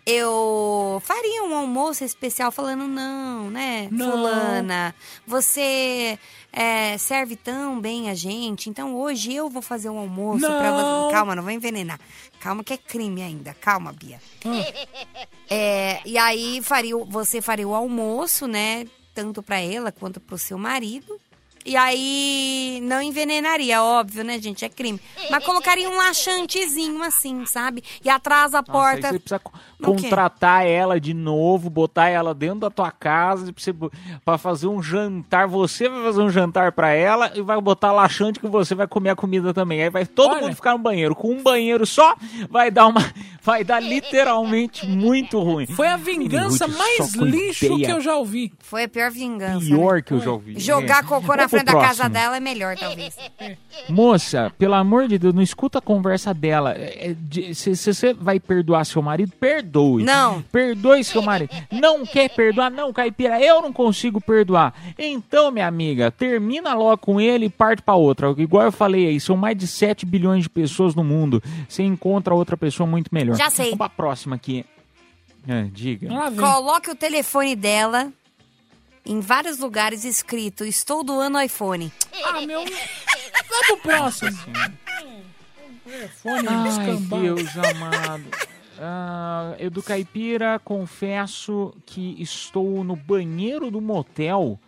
[0.05, 3.89] Eu faria um almoço especial falando, não, né?
[3.91, 4.11] Não.
[4.11, 4.95] Fulana,
[5.25, 6.17] você
[6.55, 11.13] é, serve tão bem a gente, então hoje eu vou fazer um almoço pra você.
[11.13, 11.99] Calma, não vou envenenar.
[12.39, 13.53] Calma que é crime ainda.
[13.53, 14.19] Calma, Bia.
[14.45, 15.19] Ah.
[15.49, 18.87] É, e aí faria, o- você faria o almoço, né?
[19.13, 21.19] Tanto pra ela quanto pro seu marido.
[21.65, 24.63] E aí não envenenaria, óbvio, né, gente?
[24.63, 24.99] É crime.
[25.31, 27.83] Mas colocaria um laxantezinho assim, sabe?
[28.03, 29.09] E atrás a Nossa, aí porta.
[29.09, 29.41] você precisa
[29.83, 33.51] contratar ela de novo, botar ela dentro da tua casa
[34.23, 35.47] pra fazer um jantar.
[35.47, 39.09] Você vai fazer um jantar pra ela e vai botar laxante que você vai comer
[39.09, 39.81] a comida também.
[39.83, 40.41] Aí vai todo Olha.
[40.43, 41.15] mundo ficar no banheiro.
[41.15, 42.15] Com um banheiro só,
[42.49, 43.01] vai dar uma.
[43.41, 45.67] Vai dar literalmente muito ruim.
[45.67, 48.51] Foi a vingança mais lixo ideia que eu já ouvi.
[48.59, 49.65] Foi a pior vingança.
[49.65, 50.01] Pior né?
[50.01, 50.59] que eu já ouvi.
[50.59, 51.07] Jogar É.
[51.07, 53.15] cocô na frente da casa dela é melhor, talvez.
[53.89, 56.73] Moça, pelo amor de Deus, não escuta a conversa dela.
[56.75, 60.03] É, de- Se você vai perdoar seu marido, perdoe.
[60.03, 60.41] Não.
[60.51, 61.49] Perdoe seu marido.
[61.71, 62.69] Não quer perdoar?
[62.71, 64.73] Não, caipira, eu não consigo perdoar.
[64.97, 68.33] Então, minha amiga, termina logo com ele e parte pra outra.
[68.37, 71.41] Igual eu falei aí, são mais de 7 bilhões de pessoas no mundo.
[71.67, 73.35] Você encontra outra pessoa muito melhor.
[73.35, 73.65] Já sei.
[73.65, 74.65] Vamos pra próxima aqui.
[75.47, 76.07] É, diga.
[76.35, 78.11] Coloque o telefone dela
[79.05, 81.91] em vários lugares escrito: Estou doando iPhone.
[82.23, 82.63] Ah, meu.
[82.63, 84.37] Vamos pro próximo.
[85.83, 87.21] Telefone Ai, descambado.
[87.21, 88.23] Deus amado.
[88.79, 94.59] Ah, Edu Caipira, confesso que estou no banheiro do motel.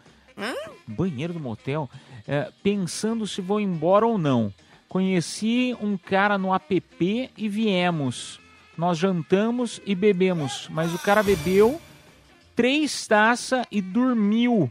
[0.85, 1.89] Banheiro do motel?
[2.27, 4.53] É, pensando se vou embora ou não.
[4.88, 8.39] Conheci um cara no app e viemos.
[8.77, 11.81] Nós jantamos e bebemos, mas o cara bebeu
[12.58, 14.70] três taças e dormiu.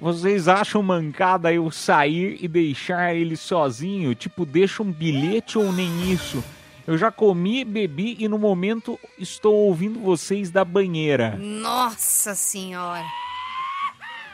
[0.00, 4.14] Vocês acham mancada eu sair e deixar ele sozinho?
[4.14, 6.42] Tipo, deixa um bilhete ou nem isso?
[6.86, 11.36] Eu já comi, bebi e no momento estou ouvindo vocês da banheira.
[11.36, 13.04] Nossa senhora.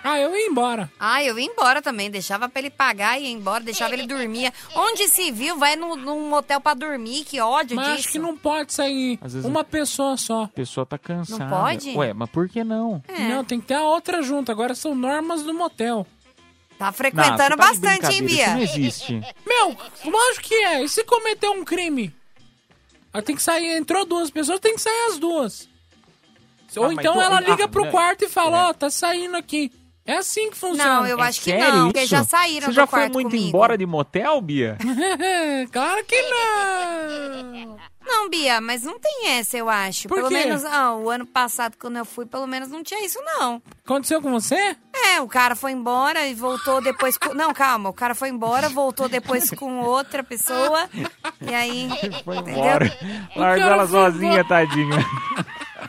[0.05, 0.90] Ah, eu ia embora.
[0.98, 2.11] Ah, eu ia embora também.
[2.11, 4.53] Deixava pra ele pagar e ia embora, deixava ele dormir.
[4.74, 7.24] Onde se viu, vai no, num motel pra dormir.
[7.24, 7.98] Que ódio Mas disso.
[8.00, 10.44] acho que não pode sair uma pessoa só.
[10.44, 11.44] A pessoa tá cansada.
[11.44, 11.90] Não pode?
[11.96, 13.03] Ué, mas por que não?
[13.07, 13.28] É.
[13.28, 14.50] Não, tem que ter a outra junto.
[14.50, 16.07] Agora são normas do motel.
[16.78, 18.86] Tá Não, frequentando tá de bastante, hein, brincadeira, Isso não Bia?
[18.86, 19.20] existe.
[19.46, 20.82] Meu, lógico que é.
[20.82, 22.12] E se cometer um crime?
[23.12, 25.68] Aí tem que sair, entrou duas pessoas, tem que sair as duas.
[26.76, 28.64] Ou mas então tu- ela ah, liga pro né, quarto e fala, é.
[28.70, 29.70] ó, tá saindo aqui.
[30.05, 31.00] É assim que funciona.
[31.00, 32.09] Não, eu acho que não, porque isso?
[32.11, 33.48] já saíram Você já foi muito comigo.
[33.48, 34.76] embora de motel, Bia?
[35.70, 37.78] claro que não.
[38.05, 40.09] Não, Bia, mas não tem essa, eu acho.
[40.09, 40.34] Por pelo quê?
[40.34, 43.62] menos, ah, o ano passado, quando eu fui, pelo menos não tinha isso, não.
[43.84, 44.76] Aconteceu com você?
[44.92, 47.32] É, o cara foi embora e voltou depois com...
[47.32, 50.88] Não, calma, o cara foi embora, voltou depois com outra pessoa.
[51.40, 51.88] E aí.
[52.24, 52.61] Foi entendeu?
[52.61, 52.98] embora.
[53.36, 55.07] Largou cara ela sozinha, tadinha.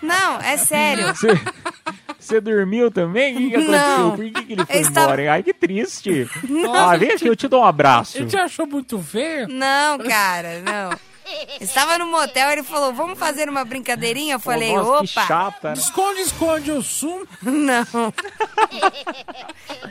[0.02, 1.08] Não, é sério.
[1.16, 1.28] Você,
[2.24, 3.36] Você dormiu também?
[3.36, 3.98] O que, que aconteceu?
[4.00, 4.16] Não.
[4.16, 5.32] Por que, que ele foi estava- embora?
[5.34, 6.30] Ai, que triste.
[6.50, 8.18] Nossa, ah, vem aqui, eu te dou um abraço.
[8.18, 9.48] Ele te achou muito feio?
[9.50, 10.98] Não, cara, não.
[11.62, 14.36] Estava no motel, ele falou, vamos fazer uma brincadeirinha?
[14.36, 15.02] Eu falei, nossa, opa.
[15.02, 15.74] que chata, né?
[15.76, 17.26] Esconde, esconde, eu sumo.
[17.42, 18.14] Não.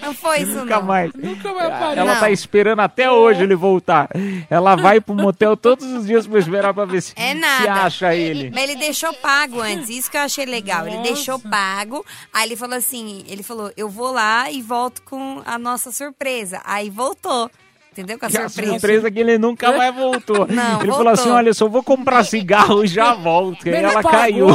[0.00, 0.82] Não foi isso, Nunca não.
[0.86, 1.12] mais.
[1.14, 1.96] Nunca vai parar.
[1.96, 2.20] Ela Não.
[2.20, 4.08] tá esperando até hoje ele voltar.
[4.50, 7.72] Ela vai pro motel todos os dias pra esperar pra ver se, É se nada.
[7.84, 8.50] acha ele.
[8.50, 10.86] Mas ele deixou pago antes, isso que eu achei legal.
[10.86, 11.12] Ele Nossa.
[11.12, 15.58] deixou pago, aí ele falou assim, ele falou, eu vou lá e volto com a
[15.58, 16.60] nossa surpresa.
[16.64, 17.50] Aí voltou,
[17.92, 18.18] entendeu?
[18.18, 18.72] Com a Que a surpresa.
[18.72, 20.46] surpresa é que ele nunca mais voltou.
[20.48, 20.94] Não, ele voltou.
[20.96, 23.66] falou assim: olha, eu só vou comprar cigarro e já volto.
[23.68, 24.48] E ela pagou, caiu.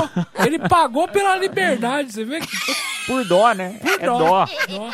[0.45, 2.47] Ele pagou pela liberdade, você vê que
[3.07, 3.77] Por dó, né?
[3.81, 4.17] Por é dó.
[4.17, 4.45] dó.
[4.67, 4.89] dó.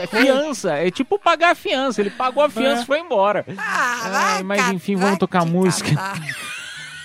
[0.00, 0.72] É fiança.
[0.74, 2.00] É tipo pagar a fiança.
[2.00, 2.82] Ele pagou a fiança É.
[2.82, 3.44] e foi embora.
[3.56, 5.90] Ah, Ai, mas enfim, vamos tocar música.
[5.94, 6.20] catar.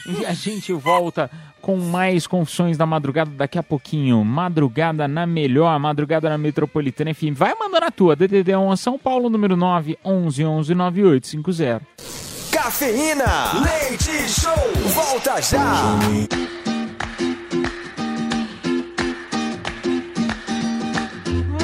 [0.09, 1.29] E a gente volta
[1.67, 4.23] com mais confissões da madrugada daqui a pouquinho.
[4.23, 7.33] Madrugada na melhor, madrugada na Metropolitana FM.
[7.33, 8.15] Vai mandando a tua.
[8.15, 11.81] DDD 1 São Paulo, número 9 11 11 9850.
[12.53, 13.25] Cafeína.
[13.65, 14.53] Leite Show.
[14.93, 15.99] Volta já.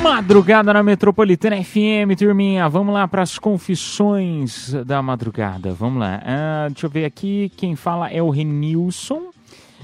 [0.01, 2.67] Madrugada na Metropolitana FM, turminha.
[2.67, 5.71] Vamos lá para as confissões da madrugada.
[5.71, 6.21] Vamos lá.
[6.25, 7.49] Ah, deixa eu ver aqui.
[7.55, 9.32] Quem fala é o Renilson.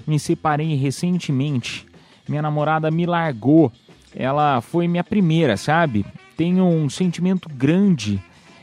[0.10, 1.86] Me separei recentemente.
[2.28, 3.72] Minha namorada me largou.
[4.16, 6.04] Ela foi minha primeira, sabe?
[6.36, 8.20] Tenho um sentimento grande.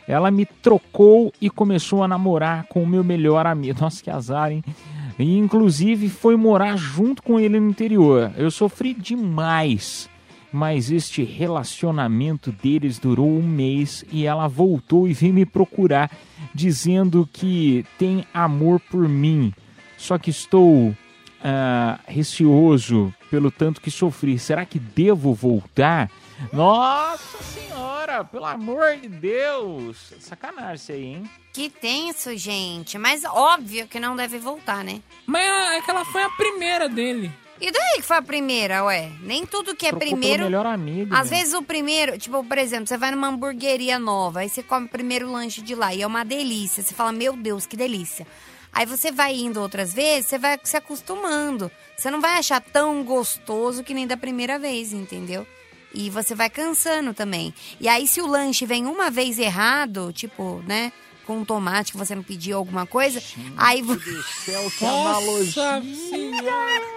[0.08, 3.78] Ela me trocou e começou a namorar com o meu melhor amigo.
[3.80, 4.64] Nossa, que azar, hein?
[5.20, 8.32] E inclusive foi morar junto com ele no interior.
[8.36, 10.10] Eu sofri demais
[10.52, 16.10] mas este relacionamento deles durou um mês e ela voltou e veio me procurar
[16.54, 19.52] dizendo que tem amor por mim.
[19.98, 20.94] Só que estou
[21.42, 24.38] ah, receoso pelo tanto que sofri.
[24.38, 26.10] Será que devo voltar?
[26.52, 30.12] Nossa senhora, pelo amor de Deus!
[30.20, 31.30] Sacanagem isso aí, hein?
[31.52, 32.98] Que tenso, gente.
[32.98, 35.00] Mas óbvio que não deve voltar, né?
[35.26, 37.32] Mas é que ela foi a primeira dele.
[37.58, 39.10] E daí que foi a primeira, ué?
[39.22, 40.38] Nem tudo que é Trocou primeiro.
[40.38, 41.14] pelo melhor amigo.
[41.14, 41.38] Às né?
[41.38, 44.90] vezes o primeiro, tipo, por exemplo, você vai numa hamburgueria nova, aí você come o
[44.90, 46.82] primeiro lanche de lá e é uma delícia.
[46.82, 48.26] Você fala, meu Deus, que delícia.
[48.76, 51.70] Aí você vai indo outras vezes, você vai se acostumando.
[51.96, 55.46] Você não vai achar tão gostoso que nem da primeira vez, entendeu?
[55.94, 57.54] E você vai cansando também.
[57.80, 60.92] E aí, se o lanche vem uma vez errado, tipo, né?
[61.26, 63.22] Com um tomate que você não pediu alguma coisa,
[63.56, 63.80] aí.
[63.80, 63.98] vo-
[64.44, 65.82] Céu, que Nossa analogia.
[66.10, 66.96] senhora.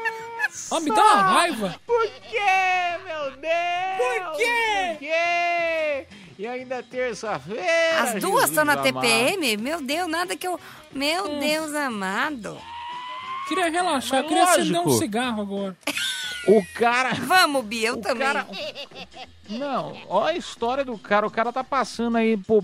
[0.82, 1.80] Me dá uma raiva.
[1.88, 3.97] Por quê, meu Deus?
[3.97, 4.88] Por quê?
[4.91, 6.07] Por quê?
[6.38, 7.64] E ainda é terça-feira.
[8.02, 8.84] As duas estão na amado.
[8.86, 9.58] TPM?
[9.58, 10.60] Meu Deus, nada que eu.
[10.93, 11.39] Meu Hum.
[11.39, 12.58] Deus amado.
[13.47, 14.89] Queria relaxar, Mas queria acender lógico.
[14.89, 15.78] um cigarro agora.
[16.47, 17.14] O cara.
[17.16, 18.26] Vamos, Bia, eu também.
[18.28, 18.47] cara-
[19.50, 21.26] Não, olha a história do cara.
[21.26, 22.64] O cara tá passando aí, pô,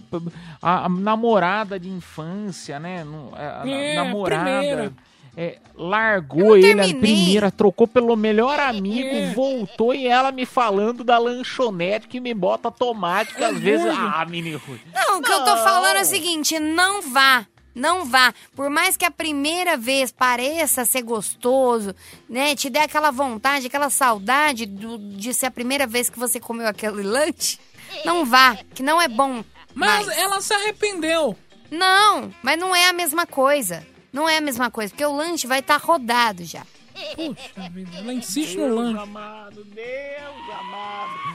[0.62, 3.04] a, a namorada de infância, né?
[3.34, 4.44] A, a É, a namorada.
[4.44, 4.94] primeira.
[5.38, 9.34] É, largou ele, a primeira, trocou pelo melhor amigo, É.
[9.34, 13.88] voltou e ela me falando da lanchonete que me bota tomate, que às vezes.
[13.98, 14.62] Ah, menino.
[14.66, 14.80] ruim.
[14.94, 17.46] Não, o que eu tô falando é o seguinte: não vá.
[17.74, 18.34] Não vá.
[18.56, 21.94] Por mais que a primeira vez pareça ser gostoso,
[22.30, 22.56] né?
[22.56, 26.66] Te dê aquela vontade, aquela saudade do- de ser a primeira vez que você comeu
[26.68, 27.60] aquele lanche,
[28.06, 29.44] não vá, que não é bom.
[29.74, 30.18] Mas mais.
[30.18, 31.36] ela se arrependeu.
[31.70, 33.86] Não, mas não é a mesma coisa.
[34.16, 36.66] Não é a mesma coisa, porque o lanche vai estar rodado já.
[37.18, 39.00] Puxa vida, ela insiste no Deus lanche.
[39.00, 41.35] amado, Deus amado.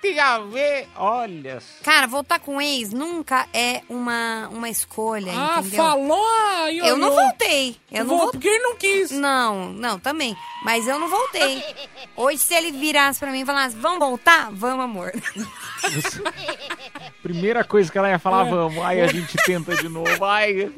[0.00, 0.88] Tem a ver?
[0.96, 1.58] Olha.
[1.82, 5.76] Cara, voltar com ex nunca é uma, uma escolha, Ah, entendeu?
[5.76, 7.76] falou Eu não voltei.
[7.92, 8.40] Eu não Voltou voltei.
[8.40, 9.10] porque ele não quis.
[9.10, 10.34] Não, não, também.
[10.64, 11.62] Mas eu não voltei.
[12.16, 14.50] Hoje, se ele virasse pra mim e falasse, vamos voltar?
[14.52, 15.12] Vamos, amor.
[17.22, 18.50] Primeira coisa que ela ia falar, É.
[18.50, 18.84] vamos.
[18.84, 20.24] Aí a gente tenta de novo.
[20.24, 20.70] Ai,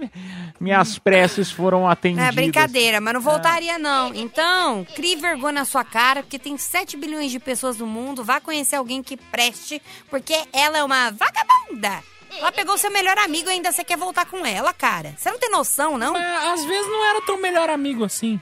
[0.61, 2.29] minhas preces foram atendidas.
[2.29, 4.13] É brincadeira, mas não voltaria, não.
[4.15, 8.25] Então, crie vergonha na sua cara, porque tem 7 bilhões de pessoas no mundo.
[8.25, 12.03] Vá conhecer alguém que preste, porque ela é uma vagabunda.
[12.39, 15.15] Ela pegou seu melhor amigo e ainda você quer voltar com ela, cara.
[15.17, 16.15] Você não tem noção, não?
[16.15, 18.41] Mas às vezes não era tão melhor amigo assim.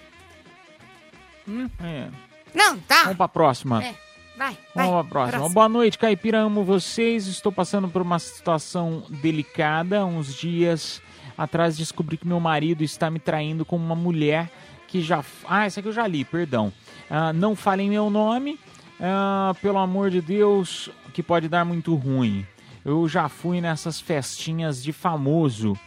[1.82, 2.08] É.
[2.54, 3.02] Não, tá.
[3.02, 3.82] Vamos pra próxima.
[3.82, 3.94] É,
[4.36, 4.86] vai, vai.
[4.86, 5.38] Vamos pra próxima.
[5.38, 5.54] Próxima.
[5.54, 6.38] Boa noite, Caipira.
[6.38, 7.26] Amo vocês.
[7.26, 10.04] Estou passando por uma situação delicada.
[10.04, 11.02] Uns dias
[11.36, 14.50] atrás descobri que meu marido está me traindo com uma mulher
[14.86, 15.24] que já.
[15.48, 16.72] Ah, essa aqui eu já li, perdão.
[17.08, 18.58] Ah, não falem meu nome.
[19.00, 22.46] Ah, pelo amor de Deus, que pode dar muito ruim.
[22.84, 25.78] Eu já fui nessas festinhas de famoso.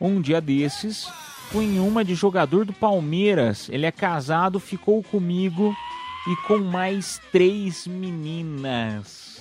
[0.00, 1.08] Um dia desses,
[1.50, 3.68] fui em uma de jogador do Palmeiras.
[3.68, 5.74] Ele é casado, ficou comigo
[6.26, 9.32] e com mais três meninas.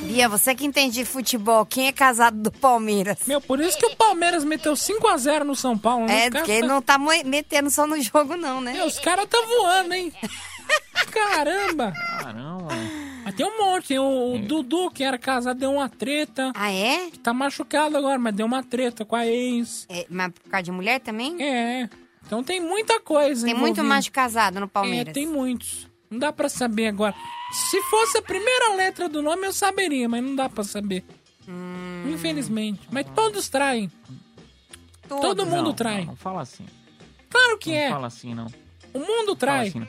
[0.00, 3.18] Bia, você que entende de futebol, quem é casado do Palmeiras?
[3.26, 6.26] Meu, por isso que o Palmeiras meteu 5x0 no São Paulo, né?
[6.26, 8.72] É, porque tá- não tá metendo só no jogo, não, né?
[8.72, 10.12] Meu, os caras tá voando, hein?
[11.10, 11.92] Caramba!
[11.92, 12.68] Caramba!
[13.24, 16.52] Mas tem um monte, tem o, o Dudu, que era casado, deu uma treta.
[16.56, 17.10] Ah, é?
[17.22, 19.86] Tá machucado agora, mas deu uma treta com a ex.
[19.88, 21.40] É, mas por causa de mulher também?
[21.40, 21.88] É.
[22.26, 23.94] Então tem muita coisa Tem muito envolvida.
[23.94, 25.10] macho casado no Palmeiras.
[25.10, 25.86] É, tem muitos.
[26.10, 27.14] Não dá pra saber agora.
[27.52, 31.04] Se fosse a primeira letra do nome, eu saberia, mas não dá pra saber.
[31.48, 32.10] Hum.
[32.12, 32.80] Infelizmente.
[32.90, 33.90] Mas todos traem.
[35.08, 35.98] Todo mundo Não, trai.
[36.00, 36.64] Não, não fala assim.
[37.28, 37.90] Claro que não é.
[37.90, 38.46] fala assim, não.
[38.94, 39.68] O mundo Fala trai.
[39.68, 39.88] assim, não.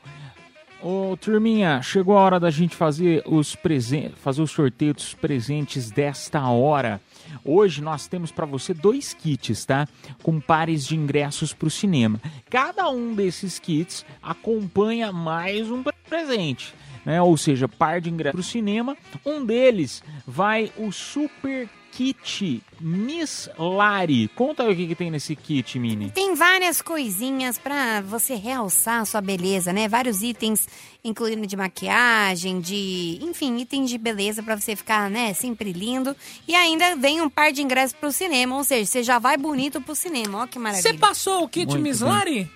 [0.86, 5.90] Ô, turminha, chegou a hora da gente fazer os presentes, fazer os sorteios dos presentes
[5.90, 7.00] desta hora.
[7.46, 9.88] Hoje nós temos para você dois kits, tá?
[10.22, 12.20] Com pares de ingressos para o cinema.
[12.50, 16.76] Cada um desses kits acompanha mais um presente,
[17.06, 17.22] né?
[17.22, 18.98] Ou seja, par de ingressos para o cinema.
[19.26, 24.28] Um deles vai o Super Kit Miss Lari.
[24.30, 26.10] Conta aí o que, que tem nesse kit, Mini.
[26.10, 29.88] Tem várias coisinhas pra você realçar a sua beleza, né?
[29.88, 30.68] Vários itens,
[31.04, 33.20] incluindo de maquiagem, de.
[33.22, 36.16] Enfim, itens de beleza pra você ficar, né, sempre lindo.
[36.48, 39.80] E ainda vem um par de ingressos pro cinema, ou seja, você já vai bonito
[39.80, 40.44] pro cinema.
[40.44, 40.92] Ó que maravilha.
[40.92, 42.10] Você passou o kit Muito Miss bem.
[42.10, 42.52] Lari?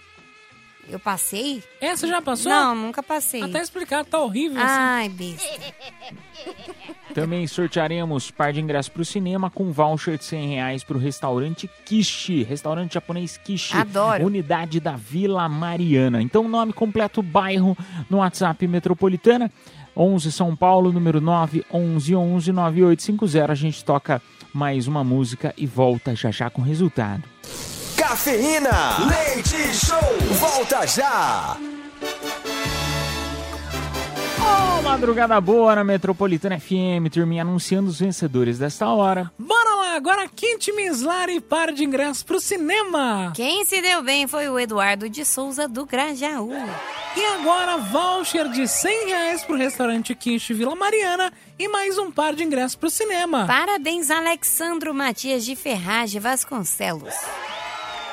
[0.89, 1.61] Eu passei?
[1.81, 2.51] Essa já passou?
[2.51, 3.41] Não, nunca passei.
[3.41, 4.57] Até explicado, tá horrível.
[4.61, 5.73] Ai, besta.
[7.13, 10.99] Também sortearemos par de ingressos para o cinema com voucher de 100 reais para o
[10.99, 14.25] restaurante Kishi, restaurante japonês Kishi, Adoro.
[14.25, 16.21] unidade da Vila Mariana.
[16.21, 17.75] Então, nome completo, bairro
[18.09, 19.51] no WhatsApp Metropolitana,
[19.95, 23.51] 11 São Paulo, número 9 11 11 9850.
[23.51, 24.21] A gente toca
[24.53, 27.23] mais uma música e volta já já com o resultado.
[28.07, 29.99] Cafeína, leite show,
[30.39, 31.57] volta já.
[34.39, 39.29] Ô, madrugada boa na Metropolitana FM, turminha anunciando os vencedores desta hora.
[39.37, 43.33] Bora lá, agora kit Miss Lari par de ingressos pro cinema.
[43.35, 46.53] Quem se deu bem foi o Eduardo de Souza do Grajaú.
[47.13, 52.33] E agora, voucher de 100 reais pro restaurante Quiche Vila Mariana e mais um par
[52.33, 53.45] de ingressos pro cinema.
[53.45, 57.13] Parabéns, Alexandro Matias de Ferragem Vasconcelos.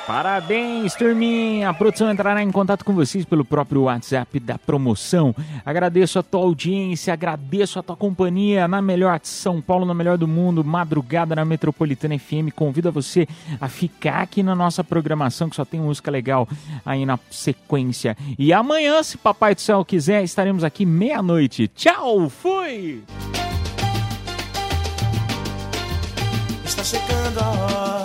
[0.07, 1.69] Parabéns, turminha!
[1.69, 5.35] A produção entrará em contato com vocês pelo próprio WhatsApp da promoção.
[5.65, 10.15] Agradeço a tua audiência, agradeço a tua companhia na melhor de São Paulo, na melhor
[10.15, 12.53] do mundo, madrugada na Metropolitana FM.
[12.55, 13.27] Convido você
[13.59, 16.47] a ficar aqui na nossa programação, que só tem música legal
[16.85, 18.15] aí na sequência.
[18.37, 21.67] E amanhã, se Papai do Céu quiser, estaremos aqui meia-noite.
[21.69, 23.03] Tchau, fui!
[26.63, 28.04] Está chegando a hora,